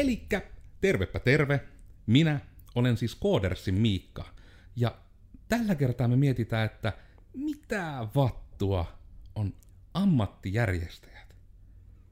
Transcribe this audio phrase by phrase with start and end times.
[0.00, 0.42] Elikkä
[0.80, 1.60] tervepä terve.
[2.06, 2.40] Minä
[2.74, 4.24] olen siis Koodersin Miikka.
[4.76, 4.98] Ja
[5.48, 6.92] tällä kertaa me mietitään, että
[7.34, 8.98] mitä vattua
[9.34, 9.54] on
[9.94, 11.36] ammattijärjestäjät.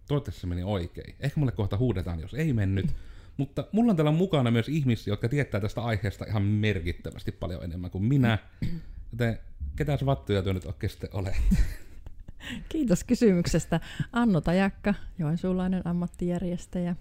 [0.09, 1.15] Toivottavasti se meni oikein.
[1.21, 2.87] Ehkä mulle kohta huudetaan, jos ei mennyt.
[3.37, 7.91] Mutta mulla on täällä mukana myös ihmisiä, jotka tietää tästä aiheesta ihan merkittävästi paljon enemmän
[7.91, 8.39] kuin minä.
[9.13, 9.39] Joten
[9.77, 11.57] ketä vattuja työ nyt oikein sitten olette?
[12.69, 13.81] Kiitos kysymyksestä.
[14.13, 16.97] Anno Tajakka, joensuulainen ammattijärjestäjä.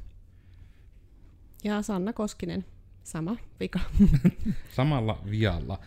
[1.63, 2.65] Ja Sanna Koskinen,
[3.03, 3.79] sama vika.
[4.75, 5.79] Samalla vialla.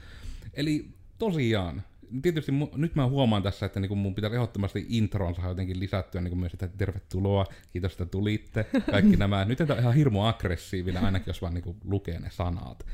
[0.54, 1.82] Eli tosiaan,
[2.22, 6.20] tietysti mu- nyt mä huomaan tässä, että niinku mun pitää ehdottomasti introon saada jotenkin lisättyä
[6.20, 9.44] niinku myös, että tervetuloa, kiitos, että tulitte, kaikki nämä.
[9.44, 12.86] Nyt on ihan hirmu aggressiivinen, ainakin jos vaan niinku lukee ne sanat.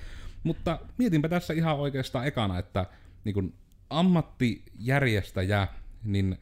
[0.43, 2.87] Mutta mietinpä tässä ihan oikeastaan ekana, että
[3.25, 3.53] niinku
[3.91, 5.69] ammattijärjestäjä,
[6.05, 6.39] niin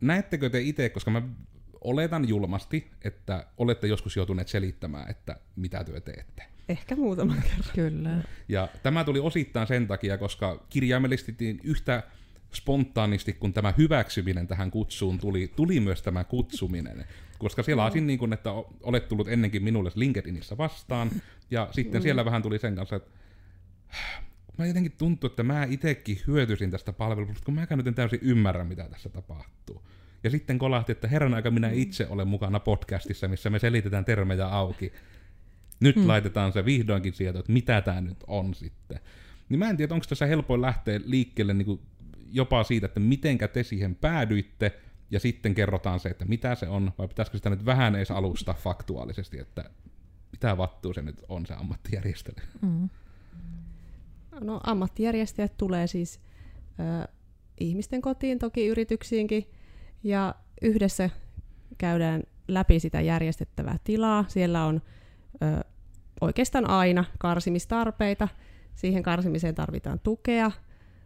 [0.00, 1.22] näettekö te itse, koska mä
[1.84, 6.42] oletan julmasti, että olette joskus joutuneet selittämään, että mitä työ teette.
[6.68, 7.74] Ehkä muutaman kerran.
[7.74, 8.10] Kyllä.
[8.48, 12.02] Ja tämä tuli osittain sen takia, koska kirjaimellisesti yhtä
[12.54, 17.04] spontaanisti, kun tämä hyväksyminen tähän kutsuun tuli, tuli myös tämä kutsuminen.
[17.38, 18.06] Koska siellä no.
[18.06, 18.50] niin kuin, että
[18.82, 21.10] olet tullut ennenkin minulle LinkedInissä vastaan,
[21.50, 22.02] ja sitten mm.
[22.02, 23.10] siellä vähän tuli sen kanssa, että
[24.58, 28.64] mä jotenkin tuntuu, että mä itsekin hyötyisin tästä palvelusta, kun mä nyt en täysin ymmärrä,
[28.64, 29.82] mitä tässä tapahtuu.
[30.24, 34.46] Ja sitten kolahti, että herran aika minä itse olen mukana podcastissa, missä me selitetään termejä
[34.46, 34.92] auki.
[35.80, 36.08] Nyt hmm.
[36.08, 39.00] laitetaan se vihdoinkin sieltä, että mitä tämä nyt on sitten.
[39.48, 41.80] Niin mä en tiedä, onko tässä helpoin lähteä liikkeelle niin kuin
[42.32, 44.72] jopa siitä, että mitenkä te siihen päädyitte,
[45.12, 48.54] ja sitten kerrotaan se, että mitä se on, vai pitäisikö sitä nyt vähän edes alusta
[48.54, 49.70] faktuaalisesti, että
[50.32, 52.46] mitä vattuu se nyt on se ammattijärjestely.
[52.62, 52.88] Mm.
[54.40, 56.20] No ammattijärjestäjät tulee siis
[56.80, 57.08] ö,
[57.60, 59.46] ihmisten kotiin, toki yrityksiinkin,
[60.04, 61.10] ja yhdessä
[61.78, 64.24] käydään läpi sitä järjestettävää tilaa.
[64.28, 64.82] Siellä on
[65.42, 65.64] ö,
[66.20, 68.28] oikeastaan aina karsimistarpeita.
[68.74, 70.50] Siihen karsimiseen tarvitaan tukea,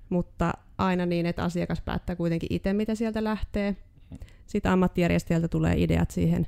[0.08, 3.76] mutta aina niin, että asiakas päättää kuitenkin itse, mitä sieltä lähtee.
[4.46, 6.46] Sitten ammattijärjestäjältä tulee ideat siihen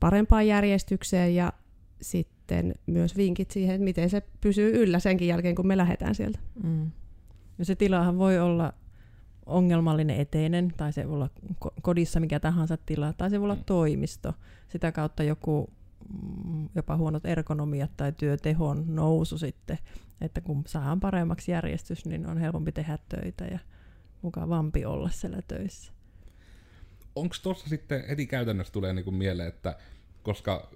[0.00, 1.52] parempaan järjestykseen ja
[2.00, 6.38] sitten myös vinkit siihen, että miten se pysyy yllä senkin jälkeen, kun me lähdetään sieltä.
[6.62, 6.90] Mm.
[7.58, 8.72] Ja se tilahan voi olla
[9.48, 11.30] ongelmallinen eteinen, tai se voi olla
[11.82, 13.64] kodissa mikä tahansa tila, tai se voi olla mm.
[13.64, 14.34] toimisto.
[14.68, 15.70] Sitä kautta joku
[16.24, 19.78] mm, jopa huonot ergonomiat tai työtehon nousu sitten,
[20.20, 23.58] että kun saadaan paremmaksi järjestys, niin on helpompi tehdä töitä ja
[24.22, 25.92] mukavampi olla siellä töissä.
[27.14, 29.76] Onko tuossa sitten heti käytännössä tulee niinku mieleen, että
[30.22, 30.70] koska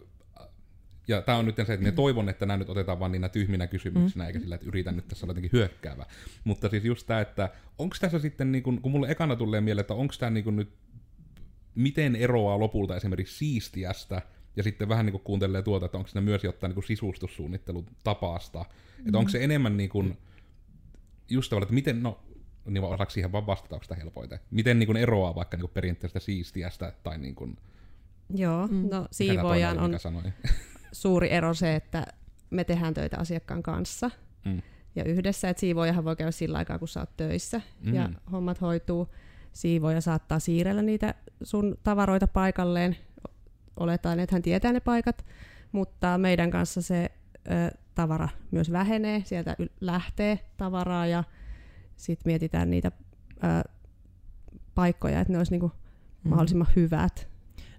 [1.08, 3.66] ja tämä on nyt se, että minä toivon, että nämä nyt otetaan vain niinä tyhminä
[3.66, 4.26] kysymyksinä, mm.
[4.26, 6.06] eikä sillä, että yritän nyt tässä olla jotenkin hyökkäävä.
[6.44, 9.80] Mutta siis just tämä, että onko tässä sitten, niin kun, kun mulle ekana tulee mieleen,
[9.80, 10.72] että onko tämä niin nyt,
[11.74, 14.22] miten eroaa lopulta esimerkiksi siistiästä,
[14.56, 18.58] ja sitten vähän niin kuin kuuntelee tuota, että onko siinä myös jotain niin sisustussuunnittelun tapaasta.
[18.58, 19.06] Mm.
[19.06, 20.18] Että onko se enemmän niin kuin,
[21.30, 22.20] just tavallaan, että miten, no,
[22.66, 24.38] niin osaako siihen vaan vastata, onko sitä helpoiten?
[24.50, 27.56] Miten niin kuin eroaa vaikka niin kuin perinteistä siistiästä tai niin kuin,
[28.34, 28.88] Joo, mm.
[28.90, 29.94] no siivoojan on,
[30.92, 32.06] suuri ero se, että
[32.50, 34.10] me tehdään töitä asiakkaan kanssa
[34.44, 34.62] mm.
[34.96, 37.94] ja yhdessä, että siivoajahan voi käydä sillä aikaa, kun sä oot töissä mm.
[37.94, 39.08] ja hommat hoituu.
[39.52, 42.96] Siivoja saattaa siirrellä niitä sun tavaroita paikalleen.
[43.76, 45.24] Oletaan, että hän tietää ne paikat,
[45.72, 47.10] mutta meidän kanssa se
[47.46, 49.22] ö, tavara myös vähenee.
[49.24, 51.24] Sieltä y- lähtee tavaraa ja
[51.96, 52.92] sitten mietitään niitä
[53.44, 53.70] ö,
[54.74, 56.30] paikkoja, että ne olisi niinku mm.
[56.30, 57.28] mahdollisimman hyvät.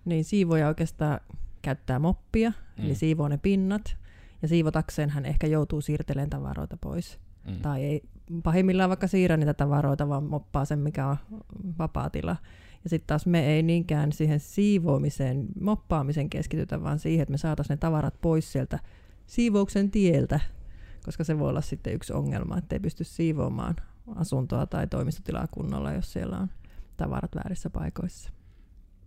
[0.06, 1.20] Niin siivoja oikeastaan
[1.64, 2.86] käyttää moppia, mm.
[2.86, 3.98] eli siivoo ne pinnat,
[4.42, 7.20] ja siivotakseen hän ehkä joutuu siirtelemään tavaroita pois.
[7.48, 7.60] Mm.
[7.62, 8.02] Tai ei
[8.44, 11.18] pahimmillaan vaikka siirrä niitä tavaroita, vaan moppaa sen, mikä on
[11.80, 12.36] vapaa tila.
[12.84, 17.76] Ja sitten taas me ei niinkään siihen siivoamiseen, moppaamiseen keskitytä, vaan siihen, että me saataisiin
[17.76, 18.80] ne tavarat pois sieltä
[19.26, 20.40] siivouksen tieltä,
[21.06, 23.76] koska se voi olla sitten yksi ongelma, että ei pysty siivoamaan
[24.16, 26.50] asuntoa tai toimistotilaa kunnolla, jos siellä on
[26.98, 28.32] tavarat väärissä paikoissa.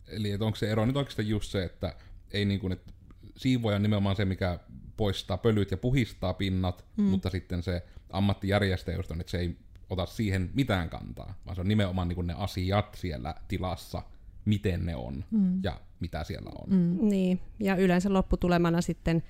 [0.06, 1.94] Eli onko se ero nyt oikeastaan just se, että
[2.31, 2.92] ei niin kuin, että
[3.37, 4.59] siivoja on nimenomaan se, mikä
[4.96, 7.05] poistaa pölyt ja puhistaa pinnat, mm.
[7.05, 9.56] mutta sitten se ammattijärjestäjä on, että se ei
[9.90, 14.02] ota siihen mitään kantaa, vaan se on nimenomaan niin kuin ne asiat siellä tilassa,
[14.44, 15.61] miten ne on mm.
[15.62, 16.78] ja mitä siellä on.
[16.78, 17.08] Mm.
[17.08, 19.23] Niin, ja yleensä lopputulemana sitten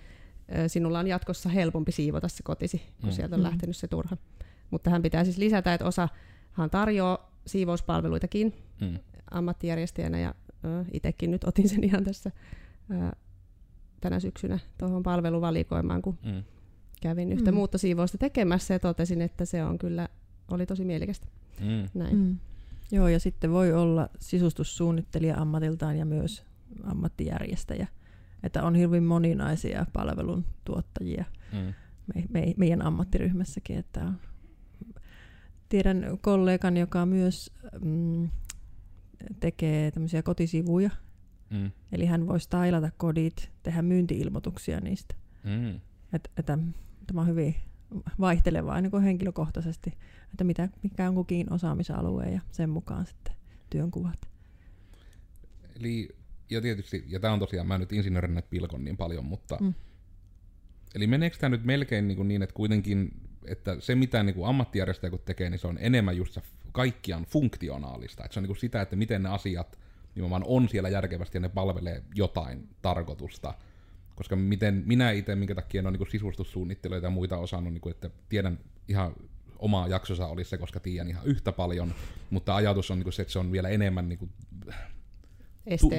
[0.67, 3.13] sinulla on jatkossa helpompi siivota se kotisi, kun mm.
[3.13, 3.47] sieltä on mm.
[3.47, 4.17] lähtenyt se turha.
[4.71, 8.99] Mutta hän pitää siis lisätä, että osahan tarjoaa siivouspalveluitakin mm.
[9.31, 10.35] ammattijärjestäjänä, ja
[10.93, 12.31] itsekin nyt otin sen ihan tässä
[14.01, 16.43] tänä syksynä tuohon palveluvalikoimaan, kun mm.
[17.03, 17.59] kävin yhtä mm.
[17.77, 20.09] siivoista tekemässä ja totesin, että se on kyllä,
[20.51, 21.27] oli tosi mielekästä.
[21.61, 21.89] Mm.
[21.95, 22.17] Näin.
[22.17, 22.37] Mm.
[22.93, 26.45] Joo, ja sitten voi olla sisustussuunnittelija ammatiltaan ja myös
[26.85, 27.87] ammattijärjestäjä.
[28.43, 31.75] Että on hyvin moninaisia palvelun tuottajia Mm.
[32.15, 33.79] me, me, meidän ammattiryhmässäkin.
[33.79, 34.19] Että on.
[35.69, 38.29] Tiedän kollegan, joka myös mm,
[39.41, 40.91] tekee tämmöisiä kotisivuja.
[41.51, 41.71] Mm.
[41.93, 45.15] Eli hän voi stylata kodit, tehdä myyntiilmoituksia niistä.
[45.45, 45.81] Mm.
[46.13, 46.59] Et, että
[47.07, 47.55] tämä on hyvin
[48.21, 49.93] vaihtelevaa niin kuin henkilökohtaisesti,
[50.33, 53.35] että mitä, mikä on kukin osaamisalue ja sen mukaan sitten
[53.71, 54.29] työnkuvat.
[55.77, 56.09] Eli,
[56.51, 59.75] ja tietysti, ja tämä on tosiaan, mä nyt insinöörinä pilkon niin paljon, mutta Mm.
[60.95, 64.49] Eli meneekö tämä nyt melkein niin, kuin niin että kuitenkin, että se mitä niin kuin
[64.49, 68.25] ammattijärjestäjä kun tekee, niin se on enemmän just se kaikkiaan funktionaalista.
[68.25, 69.79] Että se on niin kuin sitä, että miten ne asiat
[70.17, 73.55] nimenomaan on siellä järkevästi ja ne palvelee jotain tarkoitusta.
[74.15, 77.91] Koska miten minä itse, minkä takia en ole niin sisustussuunnittelijoita ja muita osannut, niin kuin,
[77.91, 78.59] että tiedän
[78.89, 79.13] ihan
[79.59, 81.95] oma jaksosa olisi se, koska tiedän ihan yhtä paljon,
[82.31, 84.31] mutta ajatus on niin kuin se, että se on vielä enemmän niin kuin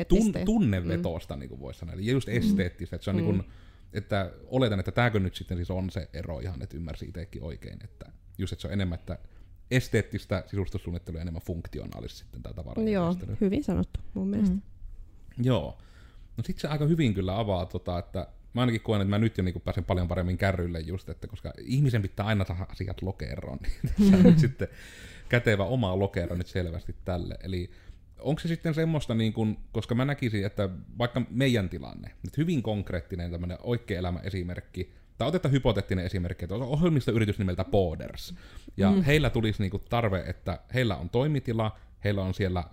[0.08, 1.40] tun, tunnevetosta, mm.
[1.40, 1.94] niin kuin voisi sanoa.
[1.94, 3.22] Eli just esteettistä, että se on mm.
[3.22, 3.52] niin kuin,
[3.94, 7.80] että oletan, että tämäkö nyt sitten siis on se ero ihan, että ymmärsi itsekin oikein,
[7.84, 9.18] että just, että se on enemmän, että
[9.72, 13.38] esteettistä sisustussuunnittelua ja enemmän funktionaalista sitten tämä Joo, tavaranjärjestely.
[13.42, 14.56] hyvin sanottu mun mielestä.
[14.56, 14.62] Mm.
[15.46, 15.78] Joo.
[16.38, 19.38] No sit se aika hyvin kyllä avaa, tota, että mä ainakin koen, että mä nyt
[19.38, 23.60] jo niin pääsen paljon paremmin kärryille just, että koska ihmisen pitää aina saada asiat lokeroon,
[23.62, 24.68] niin tässä on nyt sitten
[25.30, 27.38] kätevä oma lokero nyt selvästi tälle.
[27.44, 27.72] Eli
[28.20, 32.64] onko se sitten semmoista, niin kun, koska mä näkisin, että vaikka meidän tilanne, nyt hyvin
[32.64, 38.36] konkreettinen tämmöinen oikea elämä esimerkki, tai otetaan hypoteettinen esimerkki, että on ohjelmistoyritys nimeltä Poders,
[38.78, 39.02] ja mm.
[39.02, 42.64] heillä tulisi niinku tarve, että heillä on toimitila, heillä on siellä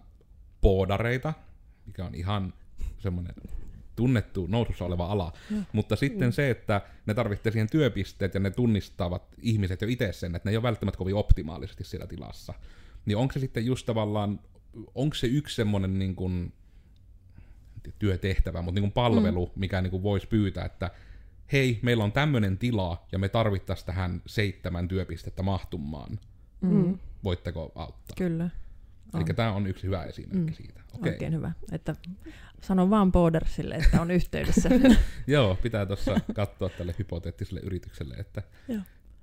[0.61, 1.33] poodareita,
[1.87, 2.53] mikä on ihan
[2.99, 3.35] semmoinen
[3.97, 5.33] tunnettu nousussa oleva ala,
[5.73, 10.35] mutta sitten se, että ne tarvitsee siihen työpisteet ja ne tunnistavat ihmiset jo itse sen,
[10.35, 12.55] että ne ei ole välttämättä kovin optimaalisesti siellä tilassa.
[13.07, 14.41] Niin onko se sitten just tavallaan,
[14.95, 16.53] onko se yksi semmoinen niin kuin,
[17.99, 19.61] työtehtävä, mutta niin kuin palvelu, mm.
[19.61, 20.91] mikä niin kuin voisi pyytää, että
[21.53, 26.19] hei, meillä on tämmöinen tila ja me tarvittaisiin tähän seitsemän työpistettä mahtumaan.
[26.61, 26.99] Mm.
[27.25, 28.15] Voitteko auttaa?
[28.19, 28.51] Kyllä.
[29.15, 30.55] Eli tämä on yksi hyvä esimerkki Mm.
[30.55, 30.81] siitä.
[30.95, 31.13] Okei.
[31.13, 31.53] Oikein hyvä.
[31.73, 31.95] Että
[32.61, 34.71] sanon vaan Bordersille, että on yhteydessä.
[35.27, 38.83] Joo, pitää tuossa katsoa tälle hypoteettiselle yritykselle, että Joo.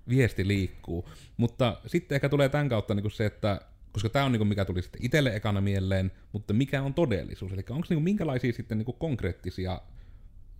[0.09, 1.09] viesti liikkuu.
[1.37, 4.81] Mutta sitten ehkä tulee tämän kautta niin se, että koska tämä on niin mikä tuli
[4.81, 9.81] sitten itselle ekana mieleen, mutta mikä on todellisuus, eli onko niin minkälaisia sitten niin konkreettisia,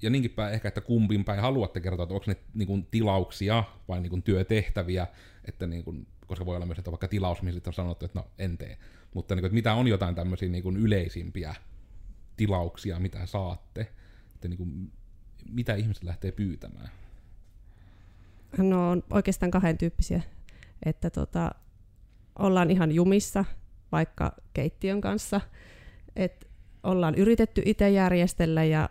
[0.01, 4.01] ja niinkin päin ehkä, että kumpin päin haluatte kertoa, että onko ne niin tilauksia vai
[4.01, 5.07] niin työtehtäviä,
[5.45, 8.19] että niin kuin, koska voi olla myös, että vaikka tilaus, mihin sitten on sanottu, että
[8.19, 8.77] no en tee,
[9.13, 11.55] mutta niin kuin, että mitä on jotain tämmöisiä niin yleisimpiä
[12.37, 13.87] tilauksia, mitä saatte,
[14.35, 14.91] että niin kuin,
[15.49, 16.89] mitä ihmiset lähtee pyytämään.
[18.57, 20.21] No on oikeastaan kahden tyyppisiä.
[20.85, 21.51] Että tota,
[22.39, 23.45] ollaan ihan jumissa
[23.91, 25.41] vaikka keittiön kanssa,
[26.15, 26.47] että
[26.83, 28.89] ollaan yritetty itse järjestellä ja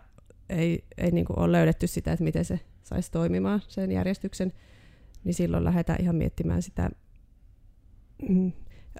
[0.51, 4.53] ei, ei niin ole löydetty sitä, että miten se saisi toimimaan sen järjestyksen,
[5.23, 6.89] niin silloin lähdetään ihan miettimään sitä
[8.29, 8.51] mm,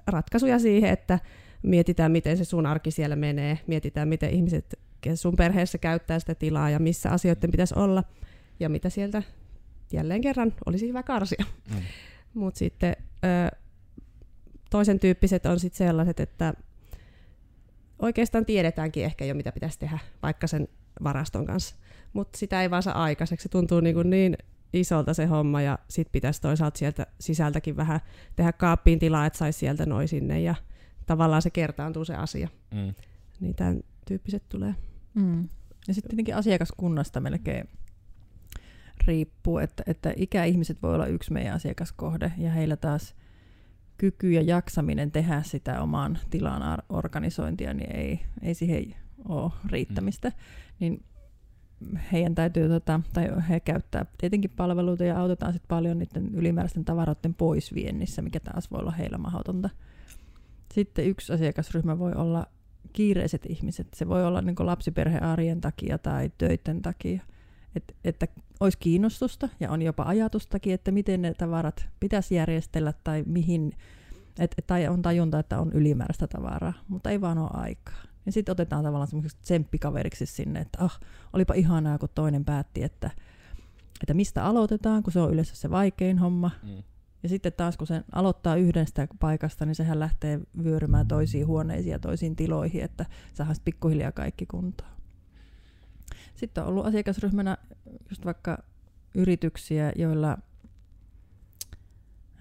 [0.06, 1.18] ratkaisuja siihen, että
[1.62, 4.78] mietitään, miten se sun arki siellä menee, mietitään, miten ihmiset
[5.14, 8.04] sun perheessä käyttää sitä tilaa ja missä asioiden pitäisi olla
[8.60, 9.22] ja mitä sieltä
[9.92, 11.44] jälleen kerran olisi hyvä karsia.
[11.70, 11.82] Mm.
[12.34, 13.56] Mutta sitten ö,
[14.70, 16.54] toisen tyyppiset on sitten sellaiset, että
[17.98, 20.68] oikeastaan tiedetäänkin ehkä jo, mitä pitäisi tehdä vaikka sen
[21.04, 21.76] varaston kanssa.
[22.12, 23.42] Mutta sitä ei vaan saa aikaiseksi.
[23.42, 24.36] Se tuntuu niin, kuin niin
[24.72, 28.00] isolta se homma ja sitten pitäisi toisaalta sieltä sisältäkin vähän
[28.36, 30.54] tehdä kaappiin tilaa, että saisi sieltä noin sinne ja
[31.06, 32.48] tavallaan se kertaantuu se asia.
[32.74, 32.94] Mm.
[33.40, 34.74] Niin tämän tyyppiset tulee.
[35.14, 35.48] Mm.
[35.88, 37.68] Ja sitten tietenkin asiakaskunnasta melkein
[39.06, 43.14] riippuu, että, että ikäihmiset voi olla yksi meidän asiakaskohde ja heillä taas
[43.98, 48.94] kyky ja jaksaminen tehdä sitä oman tilan organisointia, niin ei, ei siihen
[49.28, 50.28] ole riittämistä.
[50.28, 50.34] Mm.
[50.82, 51.02] Niin
[52.12, 57.34] heidän täytyy, tota, tai he käyttää tietenkin palveluita ja autetaan sitten paljon niiden ylimääräisten tavaroiden
[57.34, 59.70] poisviennissä, mikä taas voi olla heillä mahdotonta.
[60.74, 62.46] Sitten yksi asiakasryhmä voi olla
[62.92, 63.86] kiireiset ihmiset.
[63.94, 67.22] Se voi olla niin lapsiperhearjen takia tai töiden takia.
[67.76, 68.26] Et, että
[68.60, 73.72] olisi kiinnostusta ja on jopa ajatustakin, että miten ne tavarat pitäisi järjestellä tai mihin,
[74.38, 78.11] et, tai on tajunta, että on ylimääräistä tavaraa, mutta ei vaan ole aikaa.
[78.26, 81.00] Ja sitten otetaan tavallaan semmoiseksi tsemppikaveriksi sinne, että ah,
[81.32, 83.10] olipa ihanaa, kun toinen päätti, että,
[84.00, 86.50] että mistä aloitetaan, kun se on yleensä se vaikein homma.
[86.62, 86.82] Mm.
[87.22, 91.98] Ja sitten taas kun se aloittaa yhdestä paikasta, niin sehän lähtee vyörymään toisiin huoneisiin ja
[91.98, 94.90] toisiin tiloihin, että saadaan pikkuhiljaa kaikki kuntoon.
[96.34, 97.58] Sitten on ollut asiakasryhmänä
[98.10, 98.58] just vaikka
[99.14, 100.38] yrityksiä, joilla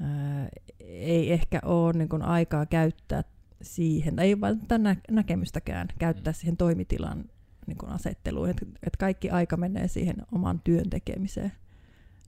[0.02, 3.24] ää, ei ehkä ole niin kuin aikaa käyttää
[3.62, 7.25] siihen, ei välttämättä nä- näkemystäkään käyttää siihen toimitilan
[7.68, 11.51] niin kuin asetteluun, että, että kaikki aika menee siihen oman työn tekemiseen.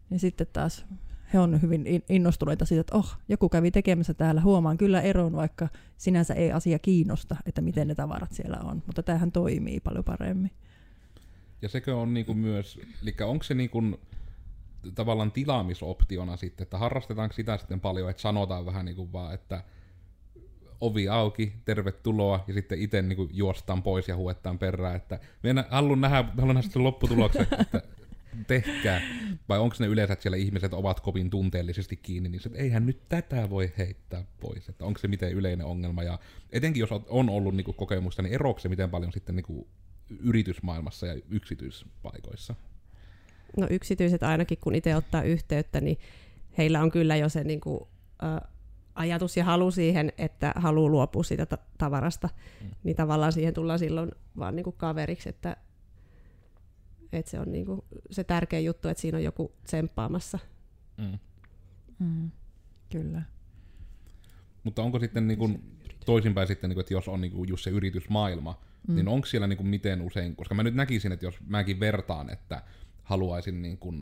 [0.10, 0.86] Niin sitten taas
[1.34, 5.68] he on hyvin innostuneita siitä, että oh, joku kävi tekemässä täällä, huomaan kyllä eron, vaikka
[5.98, 10.52] sinänsä ei asia kiinnosta, että miten ne tavarat siellä on, mutta tämähän toimii paljon paremmin.
[11.62, 13.82] Ja sekö on niinku myös, eli onko se niinku
[14.96, 19.64] tavallaan tilaamisoptiona sitten, että harrastetaanko sitä sitten paljon, että sanotaan vähän niin kuin vaan, että
[20.84, 26.02] ovi auki, tervetuloa, ja sitten itse niin juostaan pois ja huetaan perään, että minä haluan
[26.02, 27.82] nähdä, haluan nähdä sitten lopputuloksen, että
[28.48, 29.02] tehkää.
[29.50, 32.86] Vai onko ne yleensä, että siellä ihmiset ovat kovin tunteellisesti kiinni, niin se, että eihän
[32.86, 34.70] nyt tätä voi heittää pois.
[34.70, 36.04] Että onko se miten yleinen ongelma.
[36.04, 36.20] Ja
[36.52, 39.68] etenkin jos on ollut niin kokemusta, niin eroako se miten paljon sitten niin
[40.20, 42.56] yritysmaailmassa ja yksityispaikoissa?
[43.58, 45.98] No yksityiset ainakin, kun itse ottaa yhteyttä, niin
[46.58, 47.80] heillä on kyllä jo se niin kuin,
[48.24, 48.53] ä,
[48.96, 52.30] ajatus ja halu siihen, että haluaa luopua siitä ta- tavarasta.
[52.62, 52.70] Mm.
[52.84, 55.58] Niin tavallaan siihen tullaan silloin vaan niin kuin kaveriksi, että
[57.14, 60.40] että se on niinku se tärkeä juttu, että siinä on joku tsemppaamassa.
[60.98, 61.20] Mm.
[62.00, 62.32] Mm.
[62.92, 63.22] Kyllä.
[64.64, 65.50] Mutta onko sitten niinku
[66.06, 68.96] toisinpäin sitten, niinku, että jos on niinku just se yritysmaailma, mm.
[68.96, 72.64] niin onko siellä niinku miten usein, koska mä nyt näkisin, että jos mäkin vertaan, että
[73.04, 73.94] haluaisin niinku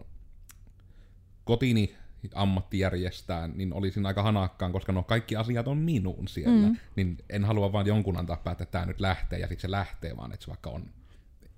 [1.43, 1.95] kotini
[2.35, 6.67] ammatti järjestää, niin olisin aika hanakkaan, koska no kaikki asiat on minuun siellä.
[6.67, 6.77] Mm.
[6.95, 10.17] Niin en halua vaan jonkun antaa päättää, että tämä nyt lähtee ja sitten se lähtee,
[10.17, 10.85] vaan että se vaikka on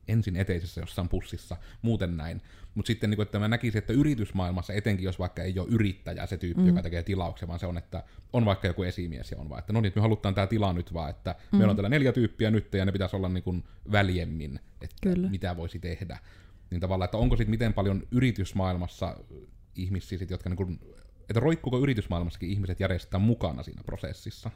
[0.07, 2.41] ensin eteisessä jossain pussissa, muuten näin.
[2.75, 6.25] Mutta sitten niin kun, että mä näkisin, että yritysmaailmassa, etenkin jos vaikka ei ole yrittäjä
[6.25, 6.67] se tyyppi, mm.
[6.67, 8.03] joka tekee tilauksen, vaan se on, että
[8.33, 10.93] on vaikka joku esimies ja on vaan, että no niin, me halutaan tämä tila nyt
[10.93, 11.57] vaan, että mm.
[11.57, 15.29] meillä on täällä neljä tyyppiä nyt ja ne pitäisi olla niin kuin väljemmin, että Kyllä.
[15.29, 16.19] mitä voisi tehdä.
[16.71, 19.17] Niin tavallaan, että onko sitten miten paljon yritysmaailmassa
[19.75, 20.79] ihmisiä, sit, jotka niin kuin,
[21.29, 24.51] että roikkuuko yritysmaailmassakin ihmiset järjestetään mukana siinä prosessissa?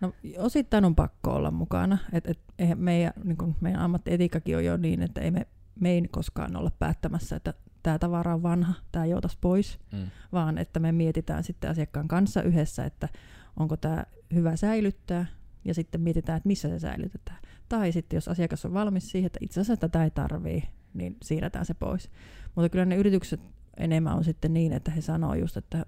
[0.00, 1.98] No osittain on pakko olla mukana.
[2.12, 5.46] Et, et, eihän meidän, niin kun meidän ammattietiikkakin on jo niin, että ei me,
[5.80, 10.06] me ei koskaan olla päättämässä, että tämä tavara on vanha, tämä joutas pois, mm.
[10.32, 13.08] vaan että me mietitään sitten asiakkaan kanssa yhdessä, että
[13.56, 15.26] onko tämä hyvä säilyttää,
[15.64, 17.38] ja sitten mietitään, että missä se säilytetään.
[17.68, 20.62] Tai sitten jos asiakas on valmis siihen, että itse asiassa tätä ei tarvii,
[20.94, 22.10] niin siirretään se pois.
[22.54, 23.40] Mutta kyllä ne yritykset
[23.76, 25.86] enemmän on sitten niin, että he sanoo just, että,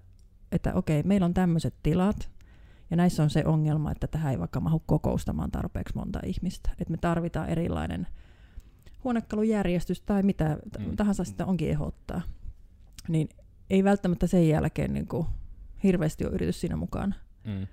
[0.52, 2.30] että okei, meillä on tämmöiset tilat,
[2.90, 6.70] ja näissä on se ongelma, että tähän ei vaikka mahu kokoustamaan tarpeeksi monta ihmistä.
[6.70, 8.06] Että me tarvitaan erilainen
[9.04, 10.96] huonekalujärjestys tai mitä mm.
[10.96, 12.22] tahansa sitä onkin ehdottaa.
[13.08, 13.28] Niin
[13.70, 15.26] ei välttämättä sen jälkeen niin kuin
[15.82, 17.14] hirveästi ole yritys siinä mukana.
[17.44, 17.66] Mm.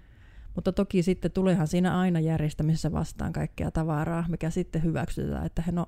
[0.56, 5.72] Mutta toki sitten tuleehan siinä aina järjestämisessä vastaan kaikkea tavaraa, mikä sitten hyväksytetään, että he
[5.72, 5.86] no,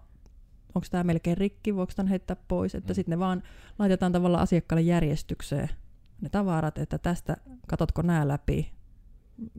[0.76, 2.96] onko tämä melkein rikki, voiko tämän heittää pois, että mm.
[2.96, 3.44] sitten ne vaan
[3.80, 5.70] laitetaan tavallaan asiakkaalle järjestykseen
[6.22, 8.72] ne tavarat, että tästä katotko nämä läpi,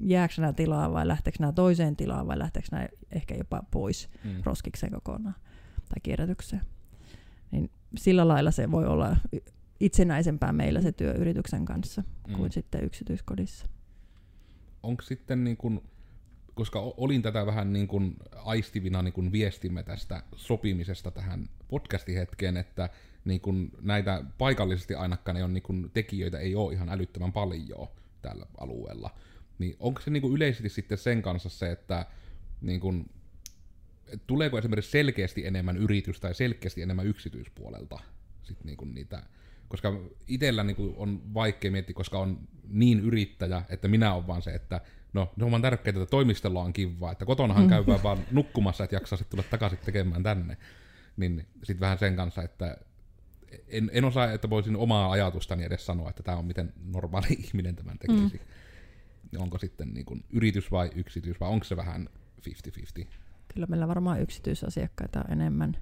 [0.00, 4.30] jääkö nämä tilaa vai lähteekö nämä toiseen tilaan vai lähteekö nämä ehkä jopa pois mm.
[4.44, 5.34] roskikseen kokonaan
[5.88, 6.62] tai kierrätykseen.
[7.50, 9.16] Niin sillä lailla se voi olla
[9.80, 12.34] itsenäisempää meillä se työ yrityksen kanssa mm.
[12.34, 13.66] kuin sitten yksityiskodissa.
[14.82, 15.82] Onko sitten niin kun,
[16.56, 22.88] koska olin tätä vähän niin kun aistivina niin kun viestimme tästä sopimisesta tähän podcastihetkeen, että
[23.24, 27.88] niin kun näitä paikallisesti ainakaan on niin kun tekijöitä ei ole ihan älyttömän paljon
[28.22, 29.10] tällä alueella.
[29.58, 32.06] Niin onko se niinku yleisesti sitten sen kanssa se, että
[32.60, 32.94] niinku,
[34.26, 37.98] tuleeko esimerkiksi selkeästi enemmän yritys tai selkeästi enemmän yksityispuolelta
[38.42, 39.22] sit niinku niitä,
[39.68, 44.50] koska itsellä niinku on vaikea miettiä, koska on niin yrittäjä, että minä olen vaan se,
[44.50, 44.80] että
[45.16, 47.68] no se on vaan tärkeää, että toimistolla on kivaa, että kotonahan mm.
[47.68, 50.56] käy vaan nukkumassa, että jaksaa sitten tulla takaisin tekemään tänne.
[51.16, 52.76] Niin sitten vähän sen kanssa, että
[53.68, 57.76] en, en osaa, että voisin omaa ajatustani edes sanoa, että tämä on miten normaali ihminen
[57.76, 58.36] tämän tekisi.
[58.36, 58.44] Mm
[59.38, 62.08] onko sitten niin kuin yritys vai yksityis, vai onko se vähän
[63.02, 63.06] 50-50?
[63.54, 65.76] Kyllä meillä varmaan yksityisasiakkaita on enemmän.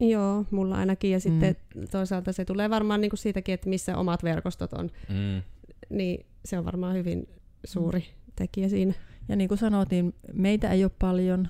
[0.00, 1.10] Joo, mulla ainakin.
[1.10, 1.88] Ja sitten mm.
[1.88, 4.90] toisaalta se tulee varmaan niin kuin siitäkin, että missä omat verkostot on.
[5.08, 5.42] Mm.
[5.90, 7.28] Niin se on varmaan hyvin
[7.64, 8.17] suuri mm.
[8.38, 8.94] Tekijä siinä.
[9.28, 11.48] Ja niin kuin sanoit, niin meitä ei ole paljon,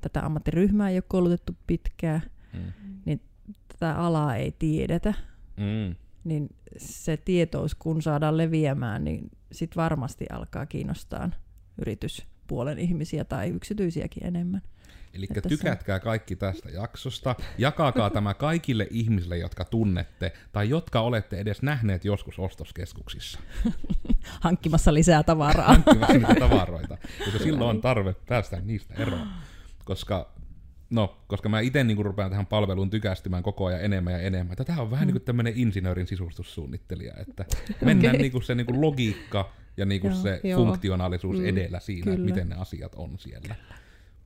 [0.00, 2.72] tätä ammattiryhmää ei ole koulutettu pitkään, mm.
[3.04, 3.20] niin
[3.68, 5.14] tätä alaa ei tiedetä.
[5.56, 5.94] Mm.
[6.24, 11.30] Niin se tietous, kun saadaan leviämään, niin sit varmasti alkaa kiinnostaa
[12.46, 14.62] yrityspuolen ihmisiä tai yksityisiäkin enemmän.
[15.14, 21.62] Eli tykätkää kaikki tästä jaksosta, jakakaa tämä kaikille ihmisille, jotka tunnette tai jotka olette edes
[21.62, 23.38] nähneet joskus ostoskeskuksissa.
[24.46, 25.66] Hankkimassa lisää tavaraa.
[25.66, 26.98] Hankkimassa niitä tavaroita.
[27.32, 29.28] Ja silloin on tarve päästä niistä eroon.
[29.84, 30.36] Koska
[30.90, 34.56] No, koska mä itse niin rupean tähän palveluun tykästymään koko ajan enemmän ja enemmän.
[34.56, 35.06] Tämä on vähän mm.
[35.06, 37.44] niin kuin tämmöinen insinöörin sisustussuunnittelija, että
[37.84, 38.22] mennään okay.
[38.22, 40.64] niin kuin se niin kuin logiikka ja niin kuin joo, se joo.
[40.64, 42.14] funktionaalisuus mm, edellä siinä, kyllä.
[42.14, 43.54] että miten ne asiat on siellä.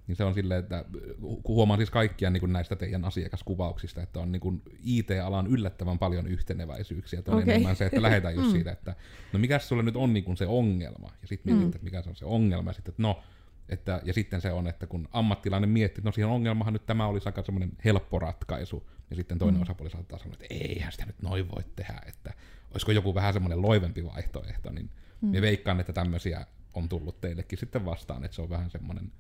[0.06, 0.84] niin se on silleen, että
[1.20, 5.98] kun huomaan siis kaikkia niin kuin näistä teidän asiakaskuvauksista, että on niin kuin IT-alan yllättävän
[5.98, 7.18] paljon yhteneväisyyksiä.
[7.18, 7.54] Että on Okei.
[7.54, 8.52] enemmän se, että lähdetään just Mm.
[8.52, 8.94] siitä, että
[9.32, 11.76] no mikä sulle nyt on niin kuin se ongelma, ja sitten mietit, Mm.
[11.76, 13.22] että mikä se on se ongelma, ja sitten, että no,
[13.68, 17.06] että, ja sitten se on, että kun ammattilainen miettii, että no siihen ongelmahan nyt tämä
[17.06, 19.62] olisi aika semmoinen helppo ratkaisu, ja sitten toinen Mm.
[19.62, 22.32] osapuoli saattaa sanoa, että eihän sitä nyt noin voi tehdä, että
[22.70, 24.90] olisiko joku vähän semmoinen loivempi vaihtoehto, niin
[25.20, 25.28] Mm.
[25.28, 29.12] me veikkaan, että tämmöisiä on tullut teillekin sitten vastaan, että se on vähän semmoinen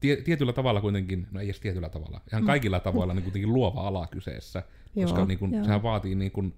[0.00, 2.46] tie, tietyllä tavalla kuitenkin, no ei edes tietyllä tavalla, ihan Mm.
[2.46, 4.62] kaikilla tavoilla niin kuitenkin luova ala kyseessä,
[5.02, 5.64] koska Joo, niin kuin, joo.
[5.64, 6.54] sehän vaatii niin kuin,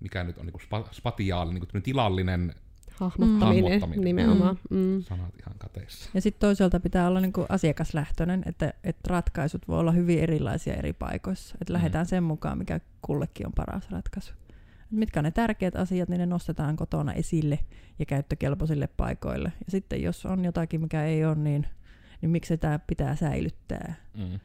[0.00, 2.54] mikä nyt on niin kuin spa, spatiaali, niin kuin tilallinen,
[3.00, 4.04] Hahmottaminen, Hahmottaminen.
[4.04, 4.58] nimenomaan.
[4.70, 5.02] Mm.
[5.02, 6.10] sanat ihan kateissa.
[6.14, 10.92] Ja sitten toisaalta pitää olla niinku asiakaslähtöinen, että, että ratkaisut voi olla hyvin erilaisia eri
[10.92, 11.56] paikoissa.
[11.60, 14.34] Että lähdetään sen mukaan, mikä kullekin on paras ratkaisu.
[14.94, 17.58] Mitkä on ne tärkeät asiat, niin ne nostetaan kotona esille
[17.98, 19.52] ja käyttökelpoisille paikoille.
[19.64, 21.66] Ja sitten jos on jotakin, mikä ei ole, niin,
[22.20, 23.94] niin miksi tämä pitää säilyttää.
[24.14, 24.40] Mm.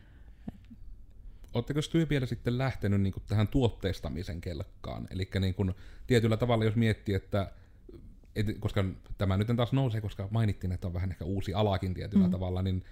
[1.54, 5.08] Oletteko työ vielä sitten lähtenyt niin tähän tuotteistamisen kelkkaan?
[5.12, 5.74] Eli niin kuin,
[6.08, 7.52] tietyllä tavalla, jos miettii, että
[8.36, 8.86] et, koska
[9.18, 12.30] tämä nyt taas nousee, koska mainittiin, että on vähän ehkä uusi alakin tietyllä Mm.
[12.30, 12.32] mm.
[12.32, 12.84] tavalla, niin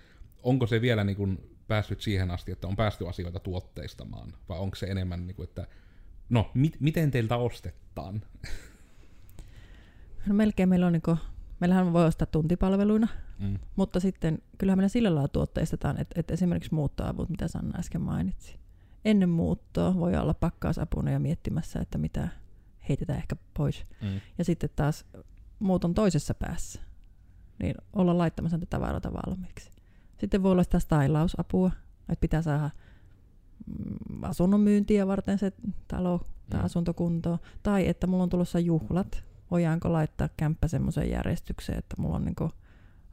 [0.43, 4.33] onko se vielä niin kuin päässyt siihen asti, että on päästy asioita tuotteistamaan?
[4.49, 5.67] Vai onko se enemmän, niin kuin, että
[6.29, 8.21] no, mit, miten teiltä ostetaan?
[10.25, 11.17] No melkein meillä on niinku,
[11.59, 13.07] meillähän voi ostaa tuntipalveluina,
[13.39, 13.59] Mm.
[13.75, 18.59] mutta sitten kyllähän meillä sillä lailla tuotteistetaan, että, että esimerkiksi muuttoavut, mitä Sanna äsken mainitsi.
[19.05, 22.27] Ennen muuttoa voi olla pakkausapuna ja miettimässä, että mitä
[22.89, 23.83] heitetään ehkä pois.
[24.01, 24.21] Mm.
[24.37, 25.05] Ja sitten taas
[25.59, 26.81] muuton toisessa päässä,
[27.59, 29.71] niin olla laittamassa niitä tavaroita valmiiksi.
[30.19, 31.71] Sitten voi olla sitä stylausapua,
[32.09, 32.69] että pitää saada
[34.21, 35.51] asunnon myyntiä varten se
[35.87, 36.65] talo tai Mm.
[36.65, 37.39] asuntokuntoon.
[37.63, 42.51] Tai että mulla on tulossa juhlat, voidaanko laittaa kämppä semmoiseen järjestykseen, että mulla on niinku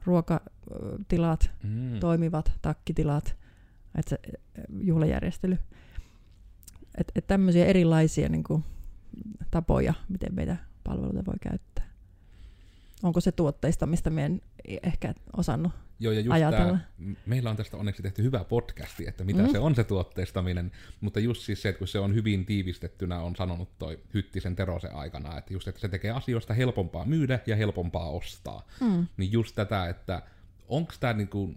[0.05, 1.99] ruokatilat Mm.
[1.99, 3.35] toimivat, takkitilat,
[3.95, 4.19] että se
[4.81, 5.57] juhlajärjestely.
[6.97, 8.63] Että et tämmöisiä erilaisia niin kuin,
[9.51, 11.85] tapoja, miten meitä palveluita voi käyttää.
[13.03, 14.41] Onko se tuotteistamista, mistä en
[14.83, 16.77] ehkä osannut Joo, ja just ajatella.
[16.77, 19.51] Tää, meillä on tästä onneksi tehty hyvä podcasti, että mitä Mm.
[19.51, 23.35] se on se tuotteistaminen, mutta just siis se, että kun se on hyvin tiivistettynä, on
[23.35, 28.09] sanonut toi Hyttisen Tero aikana, että just, että se tekee asioista helpompaa myydä ja helpompaa
[28.09, 28.67] ostaa.
[28.81, 29.07] Mm.
[29.17, 30.21] Niin just tätä, että
[30.67, 31.53] onko tämä niinku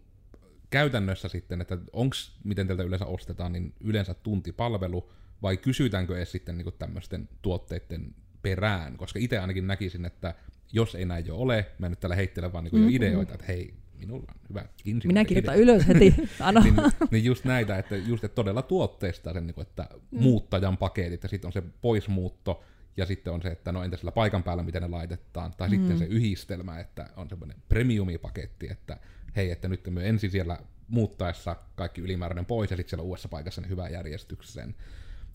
[0.70, 5.10] käytännössä sitten, että onko, miten teiltä yleensä ostetaan, niin yleensä tuntipalvelu,
[5.42, 10.34] vai kysytäänkö edes sitten niinku tämmöisten tuotteiden perään, koska itse ainakin näkisin, että
[10.72, 12.94] jos ei näin jo ole, mä nyt täällä heittelen vaan niinku jo Mm-mm.
[12.96, 15.62] ideoita, että hei, minulla on hyvä insinööri Minä kirjoitan idea.
[15.62, 16.14] ylös heti.
[16.40, 16.60] Ano.
[16.60, 16.74] niin,
[17.10, 20.22] niin just näitä, että just että todella tuotteista sen, niin että Mm.
[20.22, 22.62] muuttajan paketit, ja sitten on se poismuutto,
[22.96, 25.74] ja sitten on se, että no entä sillä paikan päällä, miten ne laitetaan, tai Mm.
[25.74, 28.98] sitten se yhdistelmä, että on semmoinen premiumipaketti, että
[29.36, 30.58] hei, että nyt me ensin siellä
[30.88, 34.74] muuttaessa kaikki ylimääräinen pois, ja sitten siellä uudessa paikassa ne hyvään järjestykseen.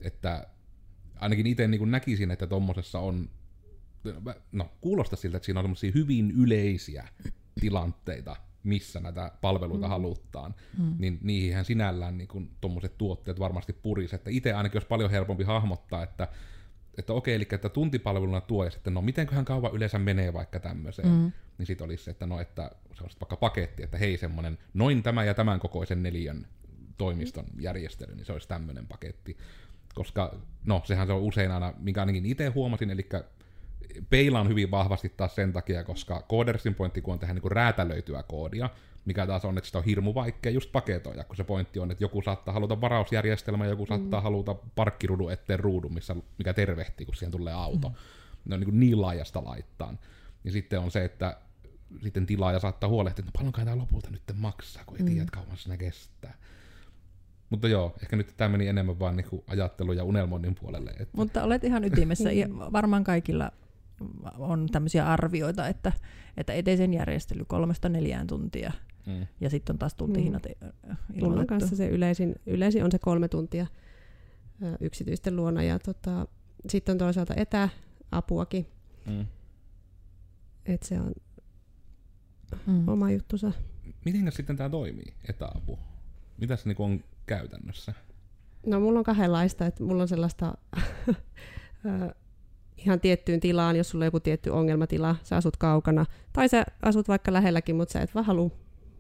[0.02, 0.48] Että
[1.16, 3.30] ainakin itse niin näkisin, että tuommoisessa on,
[4.52, 7.08] no kuulosta siltä, että siinä on semmoisia hyvin yleisiä
[7.60, 9.90] tilanteita, missä näitä palveluita mm.
[9.90, 10.96] halutaan, Mm.
[11.00, 14.14] niin niihinhän sinällään niin tuommoiset tuotteet varmasti puris.
[14.14, 16.28] Että itse ainakin olisi paljon helpompi hahmottaa, että,
[16.98, 21.08] että okei, eli että tuntipalveluna tuo, ja sitten no mitenköhän kauan yleensä menee vaikka tämmöiseen,
[21.10, 21.32] Mm.
[21.58, 25.04] niin sitten olisi se, että no, että se sit vaikka paketti, että hei semmoinen noin
[25.04, 26.48] tämä ja tämän kokoisen neljän
[26.98, 29.38] toimiston järjestely, niin se olisi tämmöinen paketti.
[29.96, 33.10] Koska, no, sehän se on usein aina, minkä ainakin itse huomasin, eli
[34.10, 38.70] peilaan hyvin vahvasti taas sen takia, koska Codersin pointti, kun on tehdä niin räätälöityä koodia,
[39.06, 42.04] mikä taas on, että sitä on hirmu vaikea just paketoida, kun se pointti on, että
[42.04, 47.32] joku saattaa haluta varausjärjestelmä, joku saattaa haluta parkkirudun eteen ruudun, missä, mikä tervehtii, kun siihen
[47.32, 47.90] tulee auto.
[47.90, 47.96] Mm.
[48.46, 50.00] Ne on niin, niin laajasta laittaan.
[50.44, 51.38] Ja sitten on se, että
[52.04, 55.10] sitten tilaaja saattaa huolehtia, että no paljonkaan tämä lopulta nyt maksaa, kun ei Mm.
[55.12, 56.38] tiedä, kauan siinä kestää.
[57.50, 60.90] Mutta joo, ehkä nyt tämä meni enemmän vaan niin ajattelu- ja unelmoinnin puolelle.
[60.92, 62.32] Että, Mutta olet ihan ytimessä.
[62.42, 63.52] Ja varmaan kaikilla
[64.38, 65.92] on tämmöisiä arvioita, että,
[66.38, 68.72] että eteisen järjestely kolmesta neljään tuntia
[69.06, 69.28] mm.
[69.42, 70.96] ja sitten on taas tuntihinnat mm.
[71.20, 73.68] Mulla kanssa se yleisin, yleisin on se kolme tuntia
[74.64, 76.28] ö, yksityisten luona ja tota,
[76.70, 78.68] sitten on toisaalta etäapuakin,
[79.06, 79.26] Mm.
[80.66, 81.14] että se on
[82.68, 82.88] Mm.
[82.88, 83.52] oma juttusa.
[84.06, 85.80] Miten sitten tämä toimii, etäapu?
[86.38, 87.94] Mitä se niinku on käytännössä?
[88.66, 90.58] No mulla on kahdenlaista, että mulla on sellaista
[92.78, 97.08] ihan tiettyyn tilaan, jos sulla on joku tietty ongelmatila, sä asut kaukana, tai sä asut
[97.08, 98.52] vaikka lähelläkin, mutta sä et vaan halua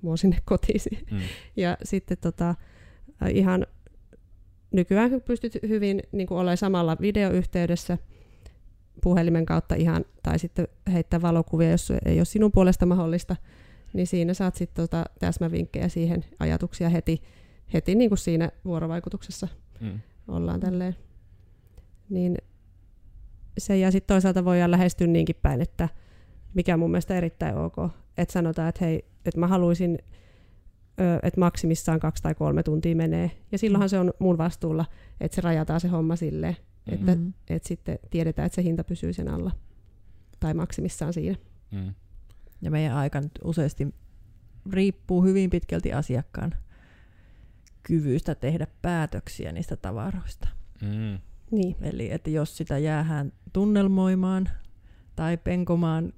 [0.01, 0.89] mua sinne kotiisi.
[1.11, 1.19] Mm.
[1.63, 2.49] Ja sitten tota,
[3.23, 3.65] ä, ihan
[4.71, 7.97] nykyään pystyt hyvin niin kuin olemaan samalla videoyhteydessä
[9.03, 13.35] puhelimen kautta ihan, tai sitten heittää valokuvia, jos ei ole sinun puolesta mahdollista.
[13.93, 17.21] niin siinä saat sitten tota täsmävinkkejä siihen, ajatuksia heti,
[17.73, 19.47] heti niin kuin siinä vuorovaikutuksessa
[19.79, 19.99] Mm.
[20.27, 20.95] ollaan tälleen.
[22.09, 22.37] Niin
[23.57, 25.89] se ja sitten toisaalta voidaan lähestyä niinkin päin, että
[26.53, 27.75] mikä on mun mielestä erittäin ok,
[28.17, 29.99] että sanotaan, että hei, että mä haluaisin,
[31.23, 33.31] että maksimissaan kaksi tai kolme tuntia menee.
[33.51, 34.85] Ja silloinhan se on mun vastuulla,
[35.21, 37.33] että se rajataan se homma silleen, että, Mm.
[37.49, 39.51] että sitten tiedetään, että se hinta pysyy sen alla.
[40.39, 41.37] Tai maksimissaan siinä.
[41.71, 41.93] Mm.
[42.61, 43.93] Ja meidän aika nyt useasti
[44.71, 46.55] riippuu hyvin pitkälti asiakkaan
[47.83, 50.47] kyvystä tehdä päätöksiä niistä tavaroista.
[50.81, 51.19] Mm.
[51.51, 51.75] Niin.
[51.81, 54.49] Eli että jos sitä jäähän tunnelmoimaan
[55.15, 56.13] tai penkomaan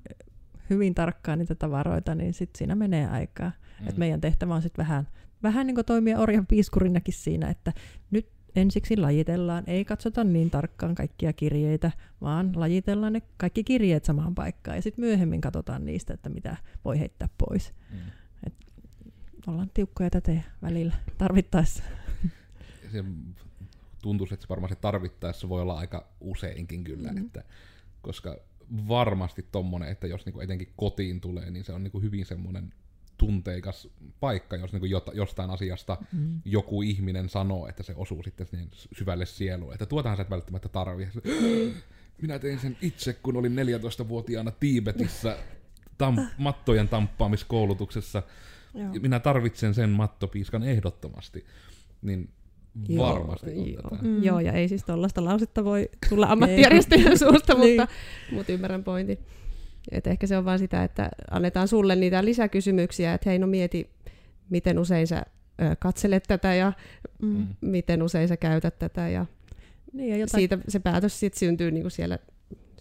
[0.70, 3.52] hyvin tarkkaan niitä tavaroita, niin sitten siinä menee aikaa.
[3.82, 3.88] Mm.
[3.88, 5.08] Et meidän tehtävä on sitten vähän,
[5.44, 7.74] vähän niin kuin toimia orjan piiskurinakin siinä, että
[8.12, 14.36] nyt ensiksi lajitellaan, ei katsota niin tarkkaan kaikkia kirjeitä, vaan lajitellaan ne kaikki kirjeet samaan
[14.36, 17.74] paikkaan ja sitten myöhemmin katsotaan niistä, että mitä voi heittää pois.
[17.92, 17.98] Mm.
[19.48, 21.84] Ollaan tiukkoja tätä välillä tarvittaessa.
[22.92, 23.04] se
[24.06, 27.18] tuntuisi, että se varmaan se tarvittaessa voi olla aika useinkin kyllä, Mm.
[27.18, 27.44] että,
[28.02, 28.38] koska
[28.88, 32.74] varmasti tommonen, että jos niinku etenkin kotiin tulee, niin se on niinku hyvin semmoinen
[33.18, 33.88] tunteikas
[34.20, 36.42] paikka, jos niinku jota, jostain asiasta Mm.
[36.46, 40.70] joku ihminen sanoo, että se osuu sitten niin syvälle sieluun, että tuotahan sä et välttämättä
[40.70, 41.08] tarvii.
[42.22, 45.38] Minä tein sen itse, kun olin 14-vuotiaana Tiibetissä
[46.04, 48.24] tam- mattojen tamppaamiskoulutuksessa.
[48.74, 48.94] Joo.
[49.02, 51.46] Minä tarvitsen sen mattopiiskan ehdottomasti.
[52.02, 52.30] Niin
[52.90, 53.82] Joo, varmasti joo.
[53.90, 54.04] tätä.
[54.04, 54.24] Mm.
[54.24, 57.82] Joo, ja ei siis tuollaista lausetta voi tulla ammattijärjestöjen suusta, Niin.
[57.82, 57.94] mutta,
[58.32, 59.18] mutta ymmärrän pointin.
[59.92, 63.90] Et ehkä se on vaan sitä, että annetaan sulle niitä lisäkysymyksiä, että hei no mieti,
[64.50, 65.26] miten usein sä
[65.62, 66.74] ö, katselet tätä ja
[67.22, 67.28] Mm.
[67.38, 67.48] Mm.
[67.62, 69.26] miten usein sä käytät tätä ja
[69.94, 72.20] Niin, ja, jotain, siitä se päätös sit syntyy niinku siellä